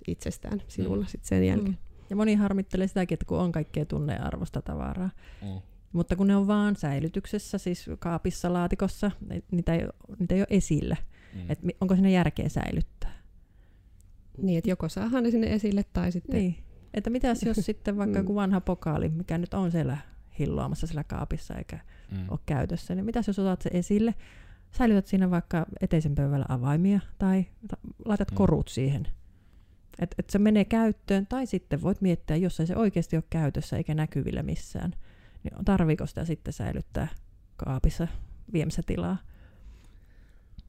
[0.09, 1.71] itsestään sinulla sit sen jälkeen.
[1.71, 1.77] mm.
[2.11, 5.11] ja moni harmittelee sitäkin, että kun on kaikkea tunnearvosta tavaraa,
[5.43, 5.61] Mm.
[5.95, 9.87] Mutta kun ne on vaan säilytyksessä, siis kaapissa, laatikossa, ni- niitä ei,
[10.19, 10.97] niitä ei ole esillä.
[11.35, 11.41] Mm.
[11.51, 13.13] Et onko sinne järkeä säilyttää?
[14.39, 16.37] Niin, että joko saadaan ne sinne esille tai sitten...
[16.41, 16.57] Niin.
[16.95, 18.23] Että mitäs jos sitten vaikka Mm.
[18.25, 19.99] joku vanha pokaali, mikä nyt on siellä
[20.39, 21.79] hilloamassa siellä kaapissa eikä
[22.11, 22.19] Mm.
[22.29, 24.15] ole käytössä, niin mitäs jos otat se esille,
[24.73, 28.35] säilytät siinä vaikka eteisen pöydällä avaimia tai ta- laitat Mm.
[28.35, 29.07] korut siihen.
[29.99, 33.77] Että et se menee käyttöön, tai sitten voit miettiä, jos ei se oikeasti ole käytössä
[33.77, 34.93] eikä näkyvillä missään,
[35.45, 37.09] niin tarviiko sitä sitten säilyttää
[37.57, 38.09] kaapissa
[38.53, 39.17] viemässä tilaa.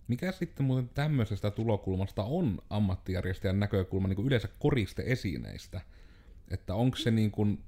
[0.07, 5.81] Mikä sitten muuten tämmöisestä tulokulmasta on ammattijärjestäjän näkökulma niin kuin yleensä koristeesineistä?
[6.47, 7.63] Että onko se niin kuin,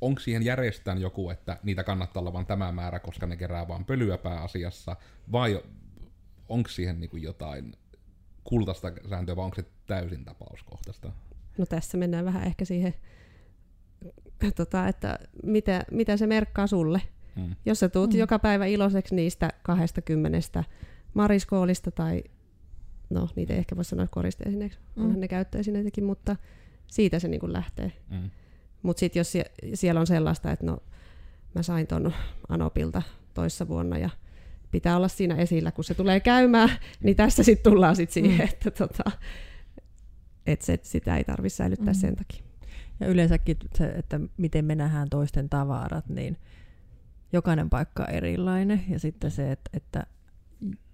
[0.00, 3.84] onko siihen järjestään joku, että niitä kannattaa olla vain tämä määrä, koska ne kerää vaan
[3.84, 4.96] pölyä pääasiassa,
[5.32, 5.62] vai
[6.48, 7.74] onko siihen niin kuin jotain
[8.44, 11.12] kultaista sääntöä, vai onko se täysin tapauskohtaista?
[11.58, 12.94] No tässä mennään vähän ehkä siihen,
[14.56, 17.02] tota, että mitä, mitä se merkkaa sulle.
[17.36, 17.54] Mm.
[17.66, 18.16] Jos sä tuut Mm.
[18.16, 18.20] mm.
[18.20, 20.64] joka päivä iloiseksi niistä 20
[21.14, 22.24] mariskoolista tai
[23.10, 25.04] no niitä ei ehkä voi sanoa koristeesineeksi, Mm.
[25.04, 26.36] onhan ne käyttöesineitäkin, mutta
[26.86, 27.92] siitä se niin lähtee.
[28.10, 28.30] Mm.
[28.82, 30.78] Mutta sitten jos sie- siellä on sellaista, että no
[31.54, 32.12] mä sain ton
[32.48, 33.02] Anopilta
[33.34, 34.10] toissa vuonna ja
[34.70, 36.70] pitää olla siinä esillä, kun se tulee käymään,
[37.02, 38.36] niin tässä sitten tullaan sit siihen, Mm.
[38.38, 38.44] mm.
[38.48, 39.04] että tota,
[40.46, 41.96] et se, sitä ei tarvitse säilyttää Mm.
[41.96, 42.00] mm.
[42.00, 42.42] sen takia.
[43.00, 46.36] Ja yleensäkin se, että miten me nähdään toisten tavarat, niin
[47.32, 48.84] jokainen paikka on erilainen.
[48.88, 50.06] Ja sitten se, että, että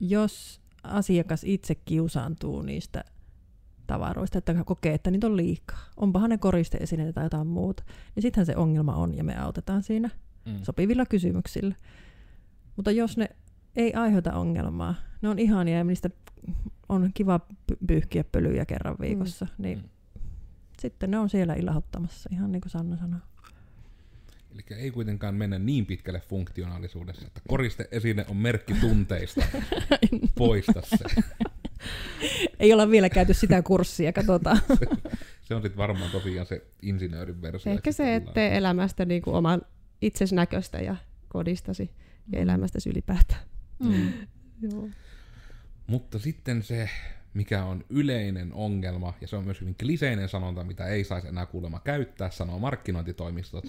[0.01, 3.05] jos asiakas itse kiusaantuu niistä
[3.87, 7.83] tavaroista, että kokee, että niitä on liikaa, onpahan ne koristeesineitä tai jotain muuta,
[8.15, 10.11] niin sittenhän se ongelma on ja me autetaan siinä
[10.47, 10.59] Mm.
[10.63, 11.75] sopivilla kysymyksillä.
[12.77, 13.29] Mutta jos ne
[13.77, 16.11] ei aiheuta ongelmaa, ne on ihania ja niistä
[16.89, 17.41] on kiva
[17.73, 19.63] py- pyyhkiä pölyjä kerran viikossa, mm.
[19.63, 19.89] niin Mm.
[20.83, 23.21] Sitten ne on siellä ilahduttamassa, ihan niin kuin Sanna sanoi.
[24.55, 29.45] Eli ei kuitenkaan mennä niin pitkälle funktionaalisuudessa, että koristeesine on merkki tunteista.
[30.39, 31.23] Poista se.
[32.59, 34.59] Ei olla vielä käyty sitä kurssia, katsotaan.
[35.43, 37.73] Se on sitten varmaan tosiaan se insinöörin versio.
[37.73, 39.63] Ehkä se, että tee elämästä niin kuin oman
[40.03, 40.97] itses näköistä ja
[41.29, 41.91] kodistasi
[42.33, 42.43] ja Mm.
[42.43, 43.41] elämästäsi ylipäätään.
[43.79, 44.13] Mm.
[44.61, 44.89] Joo.
[45.87, 46.91] Mutta sitten se,
[47.35, 51.47] mikä on yleinen ongelma, ja se on myös hyvin kliseinen sanonta, mitä ei saisi enää
[51.47, 53.65] kuulemma käyttää, sanoo markkinointitoimistot,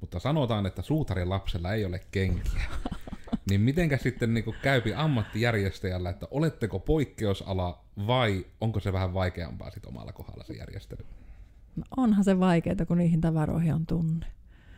[0.00, 2.62] mutta sanotaan, että suutarin lapsella ei ole kenkiä.
[3.50, 9.86] Niin mitenkä sitten niin käypi ammattijärjestäjällä, että oletteko poikkeusala vai onko se vähän vaikeampaa sit
[9.86, 11.04] omalla kohdalla se järjestely?
[11.76, 14.26] No onhan se vaikeaa, kun niihin tavaroihin on tunne.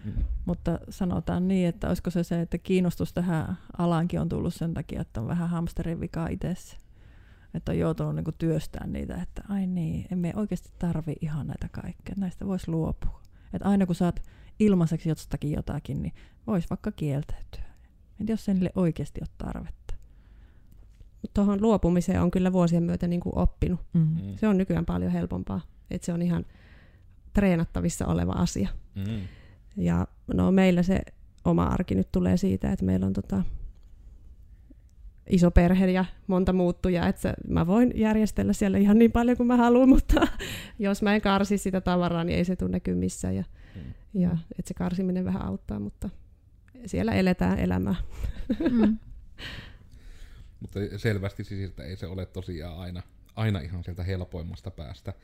[0.05, 0.13] Mm.
[0.45, 5.01] Mutta sanotaan niin, että olisiko se se, että kiinnostus tähän alaankin on tullut sen takia,
[5.01, 6.77] että on vähän hamsterin vika itsessä.
[7.55, 12.15] Että on joutunut niinku työstämään niitä, että ai niin, emme oikeasti tarvi ihan näitä kaikkea,
[12.19, 13.23] näistä voisi luopua.
[13.53, 14.23] Että aina kun saat
[14.61, 16.15] ilmaiseksi jostakin jotakin, niin
[16.47, 17.65] voisi vaikka kieltäytyä.
[18.21, 19.95] Entä jos sen oikeasti ole tarvetta?
[21.35, 23.81] Tuohon luopumiseen on kyllä vuosien myötä niin kuin oppinut.
[23.93, 24.01] Mm.
[24.01, 24.37] Mm.
[24.37, 25.61] Se on nykyään paljon helpompaa.
[25.91, 26.45] Että se on ihan
[27.33, 28.69] treenattavissa oleva asia.
[28.95, 29.21] Mm.
[29.77, 31.01] Ja no meillä se
[31.45, 33.43] oma arki nyt tulee siitä, että meillä on tota,
[35.31, 39.47] iso perhe ja monta muuttujaa, että se, mä voin järjestellä siellä ihan niin paljon kuin
[39.47, 40.27] mä haluan, mutta
[40.79, 43.37] jos mä en karsi sitä tavaraa, niin ei se tunne kyllä missään.
[43.37, 44.21] Ja, Mm.
[44.21, 46.11] ja että se karsiminen vähän auttaa, mutta
[46.87, 47.95] siellä eletään elämää.
[48.71, 48.99] Mm.
[50.61, 53.03] Mutta selvästi siis, että ei se ole tosiaan aina,
[53.37, 55.15] aina ihan sieltä helpoimmasta päästä.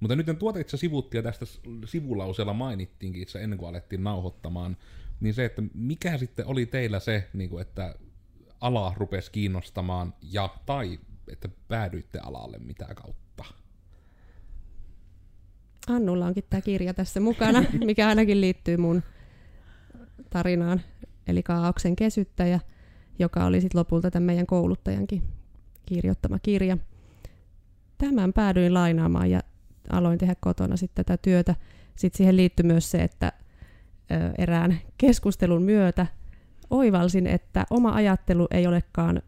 [0.00, 1.46] Mutta nyt tuota itse sivuttiin ja tästä
[1.84, 4.76] sivulauseella mainittiinkin itse ennen kuin alettiin nauhoittamaan,
[5.20, 7.94] niin se, että mikä sitten oli teillä se, niin kuin, että
[8.60, 11.00] ala rupesi kiinnostamaan ja tai
[11.32, 13.44] että päädyitte alalle mitä kautta?
[15.88, 19.02] Annulla onkin tämä kirja tässä mukana, mikä ainakin liittyy mun
[20.30, 20.80] tarinaan,
[21.26, 22.60] eli Kaauksen kesyttäjä,
[23.18, 25.22] joka oli sitten lopulta tämän meidän kouluttajankin
[25.86, 26.78] kirjoittama kirja.
[27.98, 29.40] Tämän päädyin lainaamaan ja
[29.92, 31.54] aloin tehdä kotona sitten tätä työtä.
[31.96, 33.32] Sitten siihen liittyi myös se, että
[34.38, 36.06] erään keskustelun myötä
[36.70, 39.22] oivalsin, että oma ajattelu ei olekaan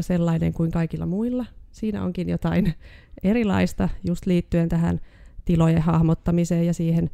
[0.00, 1.46] sellainen kuin kaikilla muilla.
[1.72, 2.74] Siinä onkin jotain
[3.22, 5.00] erilaista just liittyen tähän
[5.44, 7.10] tilojen hahmottamiseen ja siihen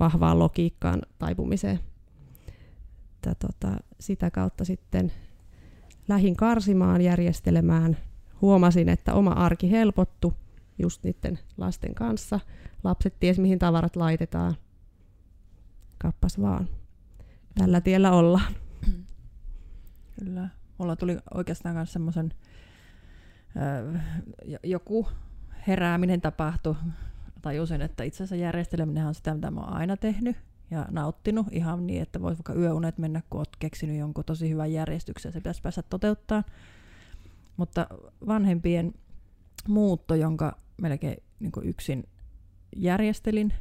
[0.00, 1.80] vahvaan logiikkaan taipumiseen.
[3.22, 5.12] Tota, sitä kautta sitten
[6.08, 7.96] lähin karsimaan, järjestelemään.
[8.40, 10.34] Huomasin, että oma arki helpottu
[10.78, 12.40] just niiden lasten kanssa.
[12.84, 14.54] Lapset ties mihin tavarat laitetaan.
[15.98, 16.68] Kappas vaan.
[17.58, 18.52] Tällä tiellä ollaan.
[20.18, 20.48] Kyllä.
[20.78, 22.32] Mulla tuli oikeastaan myös semmoisen,
[24.62, 25.08] joku
[25.66, 26.74] herääminen tapahtui.
[27.42, 30.36] Tajusin, että itse asiassa järjesteleminen on sitä, mitä mä oon aina tehnyt
[30.70, 34.72] ja nauttinut ihan niin, että voisi vaikka yöunet mennä, kun oot keksinyt jonkun tosi hyvän
[34.72, 36.42] järjestyksen, se pitäisi päästä toteuttaa.
[37.56, 37.86] Mutta
[38.26, 38.94] vanhempien
[39.68, 42.08] muutto, jonka melkein niin yksin
[42.76, 43.52] järjestelin,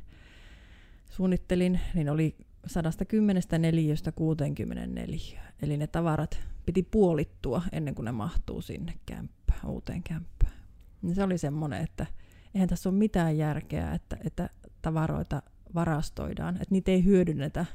[1.09, 5.41] suunnittelin, niin oli 110 neliöstä 64.
[5.61, 10.53] Eli ne tavarat piti puolittua ennen kuin ne mahtuu sinne kämppään, uuteen kämppään.
[11.01, 12.05] Niin se oli semmoinen, että
[12.53, 14.49] eihän tässä ole mitään järkeä, että, että
[14.81, 15.41] tavaroita
[15.75, 17.65] varastoidaan, että niitä ei hyödynnetä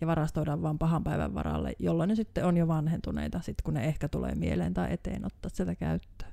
[0.00, 3.84] ja varastoidaan vain pahan päivän varalle, jolloin ne sitten on jo vanhentuneita, sit kun ne
[3.84, 6.32] ehkä tulee mieleen tai eteen ottaa sitä käyttöön.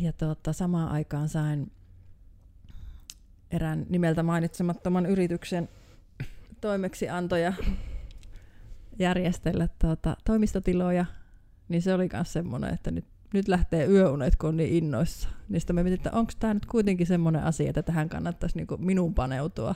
[0.00, 1.72] Ja tuota, samaan aikaan sain
[3.52, 5.68] erään nimeltä mainitsemattoman yrityksen
[6.60, 7.52] toimeksiantoja
[8.98, 11.04] järjestellä tuota, toimistotiloja,
[11.68, 15.28] niin se oli myös semmoinen, että nyt, nyt lähtee yöunet, kun on niin innoissa.
[15.48, 19.14] Niistä me mietin, että onko tämä nyt kuitenkin semmoinen asia, että tähän kannattaisi niinku minun
[19.14, 19.74] paneutua.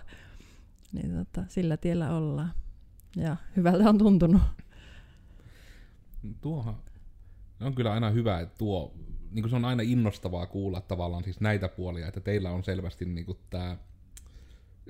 [0.92, 2.52] Niin tota, sillä tiellä ollaan.
[3.16, 4.42] Ja hyvältä on tuntunut.
[6.40, 6.76] Tuohan
[7.60, 8.94] on kyllä aina hyvä, että tuo,
[9.36, 13.04] niin kuin se on aina innostavaa kuulla tavallaan siis näitä puolia, että teillä on selvästi
[13.04, 13.76] niin kuin tämä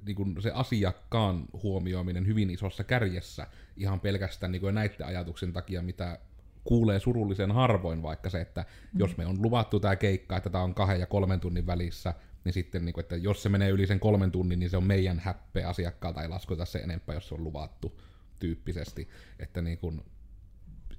[0.06, 5.82] niin kuin se asiakkaan huomioiminen hyvin isossa kärjessä ihan pelkästään niin kuin näiden ajatuksen takia,
[5.82, 6.18] mitä
[6.64, 9.00] kuulee surullisen harvoin, vaikka se, että mm.
[9.00, 12.52] jos me on luvattu tämä keikka, että tämä on kahden ja kolmen tunnin välissä, niin
[12.52, 15.18] sitten, niin kuin, että jos se menee yli sen kolmen tunnin, niin se on meidän
[15.18, 18.00] häppeä asiakkaalta, ei lasketa se enempää, jos se on luvattu
[18.38, 19.08] tyyppisesti.
[19.38, 20.02] Että niin kuin,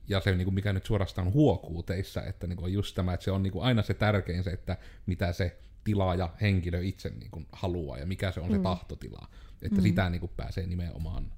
[0.08, 3.14] ja se, niin kuin mikä nyt suorastaan huokuu teissä, että niin kuin on just tämä,
[3.14, 7.10] että se on niin kuin aina se tärkein se, että mitä se tilaaja, henkilö itse
[7.10, 8.64] niin kuin haluaa ja mikä se on se Mm.
[8.64, 9.28] tahtotila.
[9.62, 9.84] Että Mm.
[9.84, 11.32] sitä niin kuin pääsee nimenomaan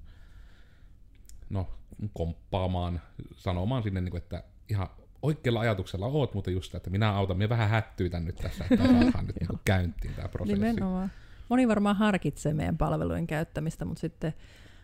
[1.50, 1.68] no,
[2.12, 3.00] komppaamaan,
[3.36, 4.88] sanomaan sinne, niin kuin, että ihan
[5.22, 9.26] oikealla ajatuksella oot, mutta just, että minä autan, minä vähän hättyytän nyt tässä, että saadaan
[9.26, 10.62] nyt niin kuin käyntiin tämä prosessi.
[10.62, 11.10] Nimenomaan.
[11.48, 14.34] Moni varmaan harkitsee meidän palvelujen käyttämistä, mutta sitten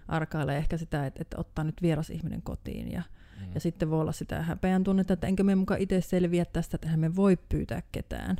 [0.09, 2.93] arkailee ehkä sitä, että, että ottaa nyt vieras ihminen kotiin.
[2.93, 3.03] Ja,
[3.41, 3.53] Mm.
[3.55, 6.97] ja sitten voi olla sitä häpeän tunnetta, että enkö me mukaan itse selviä tästä, että
[6.97, 8.37] me voi pyytää ketään.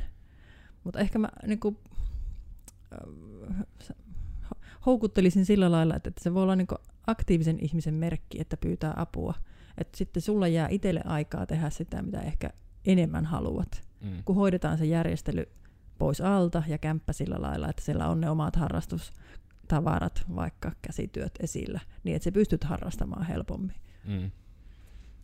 [0.83, 1.77] Mutta ehkä mä niin kuin,
[4.85, 8.93] houkuttelisin sillä lailla, että, että se voi olla niin kuin aktiivisen ihmisen merkki, että pyytää
[8.95, 9.33] apua.
[9.77, 12.49] Että sitten sulla jää itselle aikaa tehdä sitä, mitä ehkä
[12.85, 13.83] enemmän haluat.
[14.01, 14.23] Mm.
[14.25, 15.45] Kun hoidetaan se järjestely
[15.97, 21.79] pois alta ja kämppä sillä lailla, että siellä on ne omat harrastustavarat, vaikka käsityöt esillä,
[22.03, 23.75] niin että se pystyt harrastamaan helpommin.
[24.05, 24.31] Mm.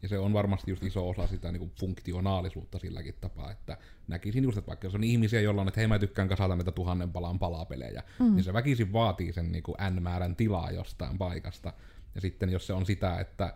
[0.03, 4.43] Ja se on varmasti just iso osa sitä niin kuin funktionaalisuutta silläkin tapaa, että näkisin
[4.43, 7.11] just, että vaikka jos on ihmisiä, joilla on, että hei mä tykkään kasata näitä tuhannen
[7.11, 8.35] palan palapelejä, mm.
[8.35, 11.73] niin se väkisin vaatii sen niin kuin N-määrän tilaa jostain paikasta.
[12.15, 13.53] Ja sitten jos se on sitä, että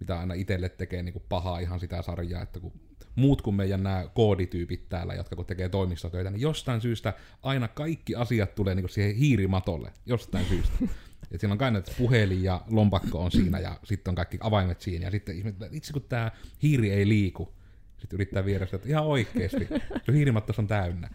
[0.00, 2.72] mitä aina itselle tekee niin kuin pahaa ihan sitä sarjaa, että kun
[3.16, 8.14] muut kuin meidän nämä koodityypit täällä, jotka kun tekee toimistotöitä, niin jostain syystä aina kaikki
[8.14, 10.78] asiat tulee niin kuin siihen hiirimatolle, jostain syystä.
[11.30, 14.80] Et siinä on kai että puhelin ja lompakko on siinä ja sitten on kaikki avaimet
[14.80, 15.36] siinä ja sitten
[15.70, 16.30] itse kun tämä
[16.62, 17.54] hiiri ei liiku,
[17.98, 19.68] sitten yrittää viedä sitä, että ihan oikeasti,
[20.06, 21.10] se hiirimattos on täynnä.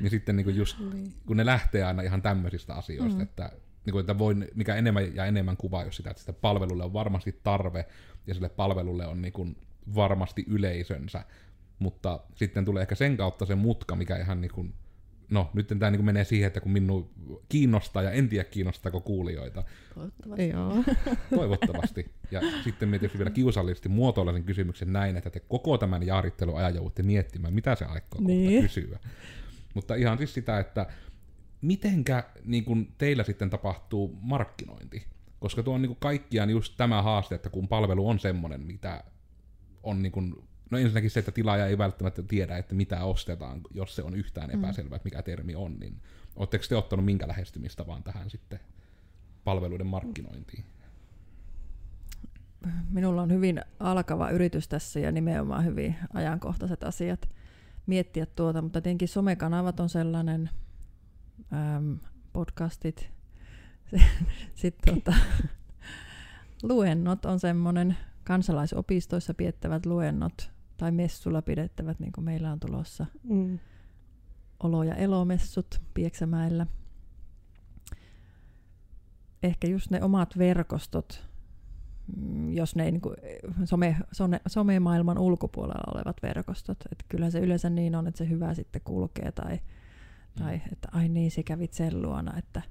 [0.00, 0.78] Niin sitten niin kuin just,
[1.26, 3.22] kun ne lähtee aina ihan tämmöisistä asioista, mm.
[3.22, 3.52] että,
[3.86, 6.92] niin kuin, että voi, mikä enemmän ja enemmän kuvaa jos sitä, että sitä palvelulle on
[6.92, 7.86] varmasti tarve
[8.26, 9.56] ja sille palvelulle on niin kuin
[9.94, 11.24] varmasti yleisönsä,
[11.78, 14.74] mutta sitten tulee ehkä sen kautta se mutka, mikä ihan niin kuin,
[15.30, 17.10] no nyt tämä niin menee siihen, että kun minun
[17.48, 19.64] kiinnostaa ja en tiedä kiinnostaako kuulijoita,
[19.94, 20.48] Toivottavasti.
[20.48, 20.84] Joo.
[21.36, 22.10] toivottavasti.
[22.30, 26.74] Ja sitten me tietysti vielä kiusallisesti muotoilla sen kysymyksen näin, että te koko tämän jaaritteluajan
[26.74, 28.62] joudutte miettimään, mitä se aikoo Niin.
[28.62, 28.98] kysyä.
[29.74, 30.86] Mutta ihan siis sitä, että
[31.62, 35.06] mitenkä niin kun teillä sitten tapahtuu markkinointi?
[35.40, 39.04] Koska tuo on niin kaikkiaan just tämä haaste, että kun palvelu on semmoinen, mitä
[39.82, 43.96] on niin kun, no ensinnäkin se, että tilaaja ei välttämättä tiedä, että mitä ostetaan, jos
[43.96, 46.00] se on yhtään epäselvä, että mikä termi on, niin
[46.36, 48.60] oletteko te ottanut minkä lähestymistä vaan tähän sitten
[49.44, 50.64] palveluiden markkinointiin?
[52.90, 57.28] Minulla on hyvin alkava yritys tässä ja nimenomaan hyvin ajankohtaiset asiat
[57.86, 60.50] miettiä tuota, mutta tietenkin somekanavat on sellainen,
[61.52, 61.98] äm,
[62.32, 63.10] podcastit,
[64.54, 65.18] sitten tuota,
[66.62, 73.58] luennot on semmoinen, kansalaisopistoissa piettävät luennot tai messulla pidettävät, niin kuin meillä on tulossa Mm.
[74.62, 76.66] olo- ja elomessut Pieksämäellä.
[79.42, 81.24] Ehkä just ne omat verkostot,
[82.16, 83.16] mm, jos ne ei niin kuin,
[83.64, 86.78] some, some, somemaailman ulkopuolella olevat verkostot.
[86.92, 89.60] Että kyllä se yleensä niin on, että se hyvä sitten kulkee tai,
[90.38, 92.62] tai että ai niin, se kävit sen luona, että,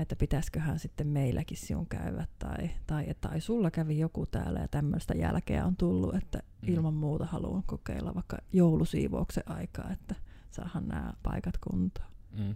[0.00, 4.68] että pitäisiköhän sitten meilläkin sinun käydä tai, tai että ai sulla kävi joku täällä ja
[4.68, 6.74] tämmöistä jälkeä on tullut, että Mm.
[6.74, 10.14] ilman muuta haluan kokeilla vaikka joulusiivouksen aikaa, että
[10.50, 12.08] saahan nämä paikat kuntoon.
[12.38, 12.54] Mm.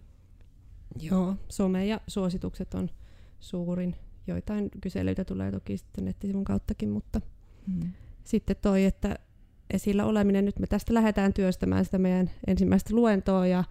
[1.00, 2.90] Joo, some ja suositukset on
[3.40, 3.96] suurin.
[4.26, 7.20] Joitain kyselyitä tulee toki sitten nettisivun kauttakin, mutta
[7.66, 7.92] Mm.
[8.24, 9.16] sitten toi, että
[9.70, 13.64] esillä oleminen, nyt me tästä lähdetään työstämään sitä meidän ensimmäistä luentoa ja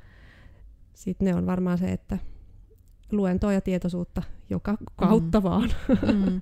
[0.94, 2.18] sitten ne on varmaan se, että
[3.14, 5.44] luentoa ja tietoisuutta joka kautta mm.
[5.44, 5.70] vaan.
[6.14, 6.42] Mm.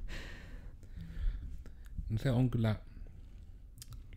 [2.09, 2.75] No Se on kyllä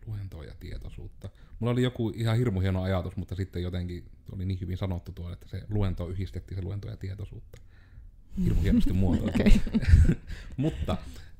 [0.07, 1.29] luentoa ja tietoisuutta.
[1.59, 5.33] Mulla oli joku ihan hirmu hieno ajatus, mutta sitten jotenkin oli niin hyvin sanottu tuo,
[5.33, 7.59] että se luento yhdistettiin se luento ja tietoisuutta.
[8.45, 9.43] Hirmu hienosti muotoiltu.
[9.43, 9.61] Okei.
[10.57, 10.97] Mutta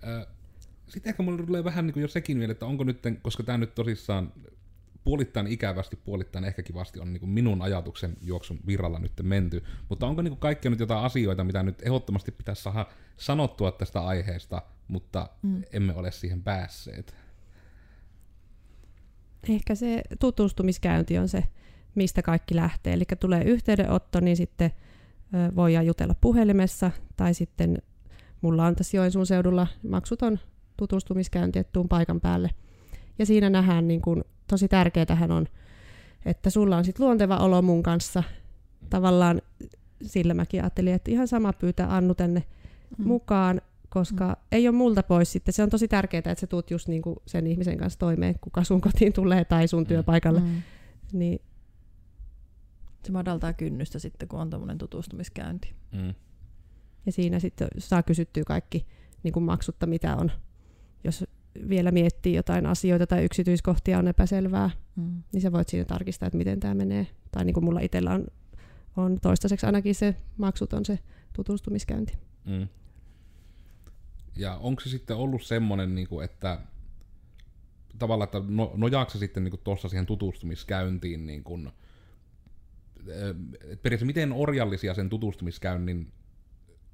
[0.07, 0.27] äh,
[0.89, 3.59] sitten ehkä mulle tulee vähän niin kuin jo sekin vielä, että onko nyt, koska tämä
[3.59, 4.33] nyt tosissaan
[5.05, 10.07] puolittain ikävästi, puolittain ehkä kivasti on niin kuin minun ajatuksen juoksun virralla nyt menty, mutta
[10.07, 12.87] onko niin kuin kaikkea nyt jotain asioita, mitä nyt ehdottomasti pitäisi saada
[13.17, 15.63] sanottua tästä aiheesta, mutta mm.
[15.73, 17.15] emme ole siihen päässeet.
[19.49, 21.45] Ehkä se tutustumiskäynti on se,
[21.95, 22.93] mistä kaikki lähtee.
[22.93, 24.71] Eli tulee yhteydenotto, niin sitten
[25.57, 27.79] voidaan jutella puhelimessa, tai sitten
[28.41, 30.39] mulla on tässä Joensuun seudulla maksuton
[30.77, 32.51] tutustumiskäynti, että tuun paikan päälle.
[33.19, 35.47] Ja siinä nähdään, niin kun, tosi tärkeätähän on,
[36.25, 38.23] että sulla on sit luonteva olo mun kanssa.
[38.91, 39.43] Tavallaan
[40.03, 42.45] sillä mäkin ajattelin, että ihan sama pyytää Annu tänne
[42.99, 43.07] Mm.
[43.07, 44.35] mukaan, koska mm.
[44.53, 45.55] ei ole multa pois sitten.
[45.55, 48.81] Se on tosi tärkeää, että sä tuut just niinku sen ihmisen kanssa toimeen, kuka sun
[48.81, 50.41] kotiin tulee tai sun työpaikalle.
[50.41, 50.47] Mm.
[50.47, 50.63] Mm.
[51.13, 51.41] Niin
[53.07, 55.75] Se madaltaa kynnystä sitten, kun on tämmöinen tutustumiskäynti.
[55.93, 56.15] Mm.
[57.07, 58.87] Ja siinä sitten saa kysyttyä kaikki
[59.23, 60.31] niin kuin maksutta, mitä on.
[61.05, 61.25] Jos
[61.69, 65.23] vielä miettii jotain asioita tai yksityiskohtia on epäselvää, Mm.
[65.33, 67.07] niin sä voit siinä tarkistaa, että miten tämä menee.
[67.33, 68.27] Tai niin kuin mulla itsellä on,
[68.97, 70.99] on toistaiseksi ainakin se maksuton se
[71.33, 72.19] tutustumiskäynti.
[72.45, 72.69] Mm.
[74.37, 76.59] Ja onko se sitten ollut semmoinen, niin kuin, että
[77.99, 81.73] tavallaan, että no, nojaako se sitten niin tuossa siihen tutustumiskäyntiin, niin kuin,
[82.97, 83.35] että
[83.83, 86.13] periaatteessa miten orjallisia sen tutustumiskäynnin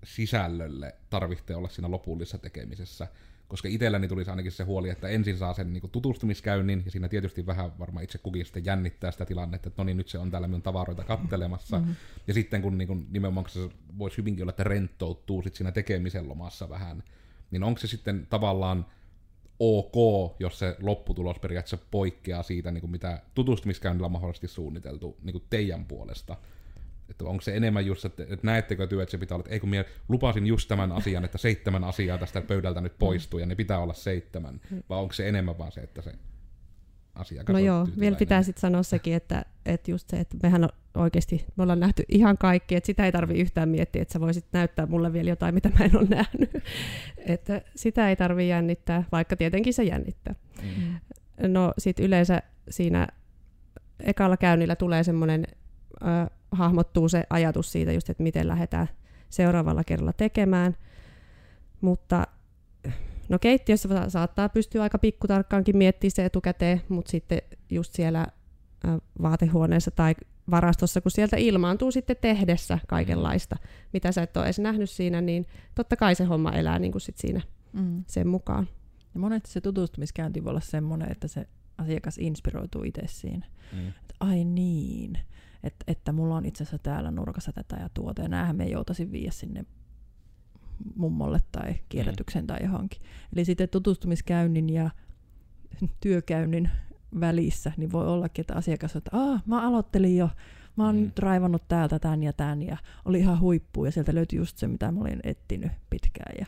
[0.05, 3.09] sisällölle tarvitsee olla siinä lopullisessa tekemisessä,
[3.51, 7.09] koska itselläni tulisi ainakin se huoli, että ensin saa sen niin kuin tutustumiskäynnin, ja siinä
[7.09, 10.31] tietysti vähän varmaan itse kukin sitten jännittää sitä tilannetta, että no niin, nyt se on
[10.31, 11.95] täällä minun tavaroita kattelemassa, Mm.
[12.27, 16.29] ja sitten kun niin kun nimenomaan se voisi hyvinkin olla, että rentoutuu sit siinä tekemisen
[16.29, 17.03] lomassa vähän,
[17.51, 18.87] niin onko se sitten tavallaan
[19.61, 19.95] ok,
[20.41, 25.45] jos se lopputulos periaatteessa poikkeaa siitä, niin kuin mitä tutustumiskäynnillä on mahdollisesti suunniteltu niin kuin
[25.51, 26.37] teidän puolesta?
[27.11, 29.61] Että onko se enemmän just, että, että näettekö työ, että se pitää olla, että ei
[29.61, 33.55] kun minä lupasin just tämän asian, että seitsemän asiaa tästä pöydältä nyt poistuu ja ne
[33.55, 36.13] pitää olla seitsemän, vai onko se enemmän vaan se, että se
[37.15, 40.71] asiakas No joo, vielä pitää sitten sanoa sekin, että, että just se, että mehän on
[40.95, 44.47] oikeasti, me ollaan nähty ihan kaikki, että sitä ei tarvi yhtään miettiä, että sä voisit
[44.53, 46.51] näyttää mulle vielä jotain, mitä mä en ole nähnyt.
[47.35, 50.35] että sitä ei tarvi jännittää, vaikka tietenkin se jännittää.
[50.63, 51.01] Mm.
[51.53, 53.09] No sit yleensä siinä
[54.01, 55.47] ekalla käynnillä tulee semmoinen,
[56.07, 58.89] äh, hahmottuu se ajatus siitä just, että miten lähdetään
[59.31, 60.77] seuraavalla kerralla tekemään.
[61.81, 62.27] Mutta
[63.29, 68.27] no keittiössä saattaa pystyä aika pikkutarkkaankin miettimään se etukäteen, mutta sitten just siellä
[69.23, 70.15] vaatehuoneessa tai
[70.51, 73.57] varastossa, kun sieltä ilmaantuu sitten tehdessä kaikenlaista,
[73.93, 77.03] mitä sä et ole edes nähnyt siinä, niin totta kai se homma elää niin kuin
[77.03, 77.41] sit siinä
[77.73, 78.05] mm.
[78.07, 78.69] sen mukaan.
[79.15, 81.47] Ja monesti se tutustumiskäynti voi olla semmoinen, että se
[81.79, 83.47] asiakas inspiroituu itse siinä.
[83.73, 83.93] Mm.
[84.21, 85.19] Ai niin,
[85.63, 89.13] että, että mulla on itse asiassa täällä nurkassa tätä ja tuota, ja näähän me joutaisin
[89.13, 89.65] viiä sinne
[90.97, 92.47] mummolle tai kierrätykseen mm.
[92.47, 93.03] tai johonkin.
[93.33, 94.91] Eli sitten tutustumiskäynnin ja
[96.01, 96.71] työkäynnin
[97.21, 100.31] välissä, niin voi ollakin, että asiakas että ah, mä aloittelin jo,
[100.77, 101.03] mä oon mm.
[101.03, 104.69] nyt raivannut täältä tän ja tän, ja oli ihan huippu, ja sieltä löytyi just se,
[104.69, 106.35] mitä mä olin etsinyt pitkään.
[106.39, 106.47] Ja,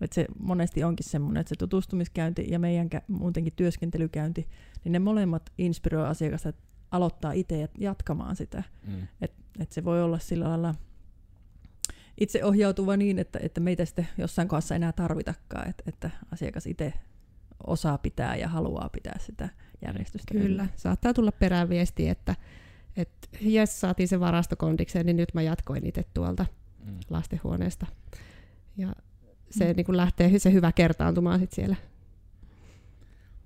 [0.00, 4.48] että se monesti onkin semmoinen, että se tutustumiskäynti ja meidän muutenkin työskentelykäynti,
[4.84, 8.62] niin ne molemmat inspiroi asiakasta että aloittaa itse jatkamaan sitä.
[8.86, 9.08] Mm.
[9.20, 10.74] Että et se voi olla sillä lailla
[12.20, 16.92] itseohjautuva niin, että, että meitä sitten jossain kohdassa enää tarvitakaan, että, että asiakas itse
[17.66, 19.48] osaa pitää ja haluaa pitää sitä
[19.86, 20.32] järjestystä.
[20.32, 20.66] Kyllä, yllä.
[20.76, 22.34] saattaa tulla perään viesti, että,
[22.96, 26.46] että jes, saatiin se varastokondikseen, niin nyt mä jatkoin itse tuolta
[26.84, 26.98] mm.
[27.10, 27.86] lastenhuoneesta.
[28.76, 28.92] Ja
[29.50, 29.76] se mm.
[29.76, 31.76] niin kuin lähtee se hyvä kertaantumaan sitten siellä.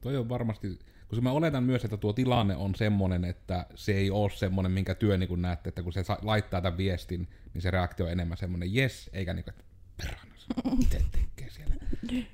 [0.00, 0.78] Toi on varmasti,
[1.08, 4.94] koska mä oletan myös, että tuo tilanne on semmoinen, että se ei ole semmoinen, minkä
[4.94, 8.76] työ niin näette, että kun se laittaa tämän viestin, niin se reaktio on enemmän semmoinen
[8.76, 9.64] yes, eikä niin kuin, että
[9.96, 10.34] perhana,
[10.80, 11.74] itse tekee siellä.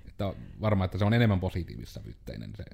[0.08, 2.64] Että varmaan, että se on enemmän positiivissävytteinen se.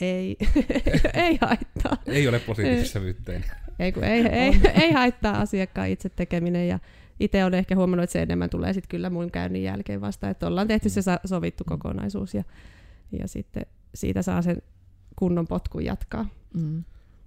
[0.00, 0.36] Ei,
[1.14, 1.96] ei haittaa.
[2.06, 3.50] ei ole positiivissävytteinen.
[3.78, 6.78] ei, kun ei, ei, ei haittaa asiakkaan itse tekeminen ja
[7.20, 10.46] itse olen ehkä huomannut, että se enemmän tulee sitten kyllä mun käynnin jälkeen vasta, että
[10.46, 12.44] ollaan tehty se sovittu kokonaisuus ja,
[13.12, 14.62] ja sitten siitä saa sen
[15.22, 16.28] kunnon potkun jatkaa.
[16.54, 16.84] Mm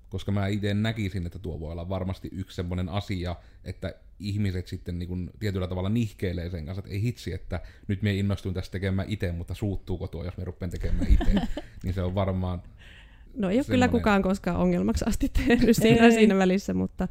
[0.10, 5.00] koska mä itse näkisin, että tuo voi olla varmasti yksi semmoinen asia, että ihmiset sitten
[5.00, 8.72] niin kuin tietyllä tavalla nihkeilee sen kanssa, että ei hitsi, että nyt me innostuin tästä
[8.72, 11.34] tekemään itse, mutta suuttuuko tuo, jos me rupean tekemään itse,
[11.84, 12.64] niin se on varmaan
[13.36, 17.08] No ei ole kyllä kukaan koskaan ongelmaksi asti tehnyt siinä, siinä välissä, mutta,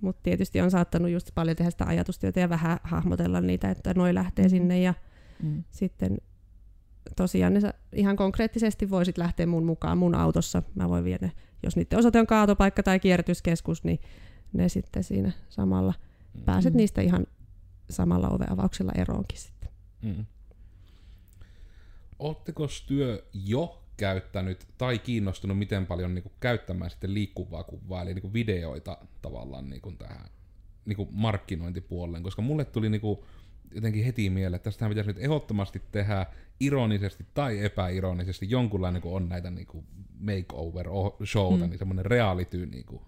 [0.00, 4.14] mutta tietysti on saattanut just paljon tehdä sitä ajatustyötä ja vähän hahmotella niitä, että noi
[4.14, 4.50] lähtee mm.
[4.50, 4.94] sinne ja
[5.42, 5.64] mm.
[5.70, 6.18] sitten
[7.16, 7.60] tosiaan ne
[7.92, 10.62] ihan konkreettisesti voisit lähteä mun mukaan mun autossa.
[10.74, 11.30] Mä voin viedä,
[11.62, 13.98] jos niiden osoite on kaatopaikka tai kierrätyskeskus, niin
[14.52, 15.94] ne sitten siinä samalla.
[16.34, 16.44] Mm.
[16.44, 17.26] Pääset niistä ihan
[17.90, 19.70] samalla oveavauksella eroonkin sitten.
[20.02, 20.26] Mm.
[22.18, 28.14] Oletteko työ jo käyttänyt tai kiinnostunut miten paljon niin kuin, käyttämään sitten liikkuvaa kuvaa, eli
[28.14, 30.26] niin kuin, videoita tavallaan niin kuin, tähän
[30.84, 33.18] niin kuin, markkinointipuolelle, koska mulle tuli niin kuin,
[33.74, 36.26] jotenkin heti mieleen, että tästähän pitäisi nyt ehdottomasti tehdä
[36.60, 39.86] ironisesti tai epäironisesti jonkunlainen, kun on näitä niin kuin
[40.18, 41.70] makeover-showta, mm.
[41.70, 43.02] niin semmoinen reality niin kuin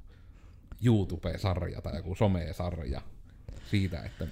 [0.85, 3.01] YouTube-sarja tai joku some-sarja
[3.71, 4.27] siitä, että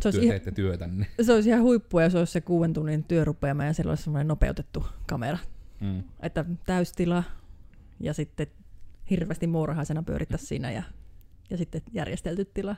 [0.00, 1.06] se työ, teette työtänne.
[1.22, 4.86] Se olisi ihan huippua, jos olisi se kuuden tunnin työrupeama ja siellä olisi semmoinen nopeutettu
[5.06, 5.38] kamera.
[5.80, 6.02] Mm.
[6.20, 7.22] Että täystila
[8.00, 8.46] ja sitten
[9.10, 10.82] hirveästi muurahaisena pyörittäisi siinä ja,
[11.50, 12.76] ja sitten järjestelty tila.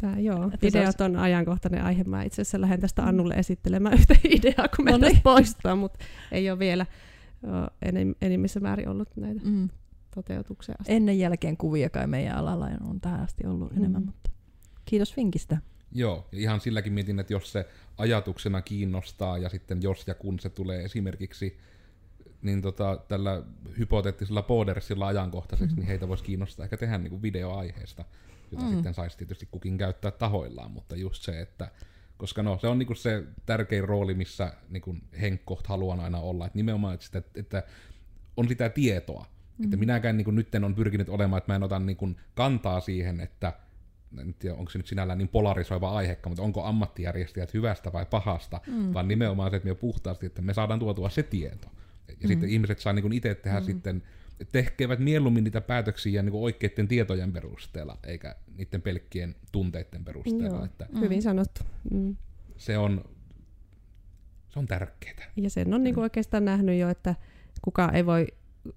[0.00, 2.04] Tää, joo, että videot on ajankohtainen aihe.
[2.04, 5.20] Mä itse asiassa lähden tästä Annulle esittelemään yhtä ideaa, kun me no niin.
[5.22, 5.98] poistaa, mutta
[6.32, 6.86] ei ole vielä
[7.82, 9.68] enim, enimmissä määrin ollut näitä mm.
[10.14, 10.74] toteutuksia.
[10.78, 10.92] Asti.
[10.92, 13.78] Ennen jälkeen kuvia kai meidän alalla on tähän asti ollut mm.
[13.78, 14.30] enemmän, mutta
[14.84, 15.58] kiitos vinkistä.
[15.92, 20.38] Joo, ja ihan silläkin mietin, että jos se ajatuksena kiinnostaa ja sitten jos ja kun
[20.38, 21.58] se tulee esimerkiksi
[22.42, 23.42] niin tota, tällä
[23.78, 28.04] hypoteettisella Podersilla ajankohtaiseksi, niin heitä voisi kiinnostaa ehkä tehdä niin videoaiheesta
[28.52, 28.70] jota mm.
[28.70, 31.68] sitten saisi tietysti kukin käyttää tahoillaan, mutta just se, että
[32.16, 36.58] koska no, se on niinku se tärkein rooli, missä niinku Henkko haluan aina olla, että
[36.58, 37.62] nimenomaan että, sitä, että
[38.36, 39.26] on sitä tietoa.
[39.58, 39.64] Mm.
[39.64, 43.52] Että minäkään niinku nyt on pyrkinyt olemaan, että mä en ota niinku kantaa siihen, että
[44.18, 48.60] en tiedä, onko se nyt sinällään niin polarisoiva aiheekka, mutta onko ammattijärjestäjät hyvästä vai pahasta,
[48.66, 48.94] mm.
[48.94, 51.68] vaan nimenomaan se, että me puhtaasti, että me saadaan tuotua se tieto.
[52.08, 52.28] Ja mm.
[52.28, 53.66] sitten ihmiset saa niin itse tehdä mm.
[53.66, 54.02] sitten
[54.52, 60.56] tekevät mieluummin niitä päätöksiä niin oikeiden tietojen perusteella, eikä niiden pelkkien tunteiden perusteella.
[60.56, 61.60] Joo, että hyvin sanottu.
[61.90, 62.16] Mm.
[62.56, 63.04] Se on,
[64.48, 65.32] se on tärkeää.
[65.36, 67.14] Ja sen on niin kuin oikeastaan nähnyt jo, että
[67.62, 68.26] kukaan ei, voi,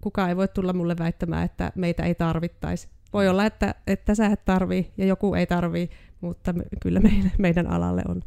[0.01, 2.88] kukaan ei voi tulla mulle väittämään, että meitä ei tarvittaisi.
[3.13, 5.89] Voi olla, että, että sä et tarvii ja joku ei tarvii,
[6.21, 8.21] mutta me, kyllä meidän, meidän alalle on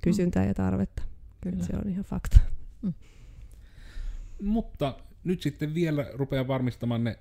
[0.00, 1.02] kysyntää ja tarvetta.
[1.40, 1.64] Kyllä.
[1.64, 2.40] Se on ihan fakta.
[2.82, 2.94] Mm.
[4.42, 7.18] Mutta nyt sitten vielä rupeaa varmistamaan ne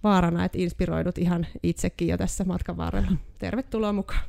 [0.02, 3.12] vaarana, että inspiroidut ihan itsekin jo tässä matkan varrella.
[3.38, 4.24] Tervetuloa mukaan.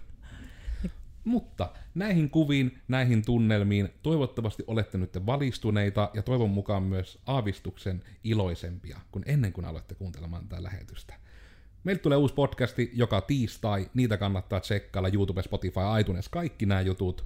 [1.24, 9.00] Mutta näihin kuviin, näihin tunnelmiin toivottavasti olette nyt valistuneita ja toivon mukaan myös aavistuksen iloisempia
[9.12, 11.14] kuin ennen kuin aloitte kuuntelemaan tätä lähetystä.
[11.84, 17.26] Meiltä tulee uusi podcasti joka tiistai, niitä kannattaa tsekkailla YouTube, Spotify, iTunes, kaikki nämä jutut.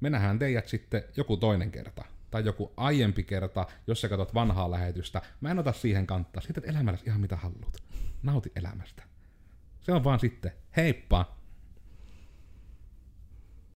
[0.00, 4.70] Me nähdään teidät sitten joku toinen kerta tai joku aiempi kerta, jos sä katsot vanhaa
[4.70, 6.42] lähetystä, mä en ota siihen kantaa.
[6.42, 7.76] Siitä elämässä ihan mitä haluat.
[8.22, 9.02] Nauti elämästä.
[9.80, 10.52] Se on vaan sitten.
[10.76, 11.41] Heippa!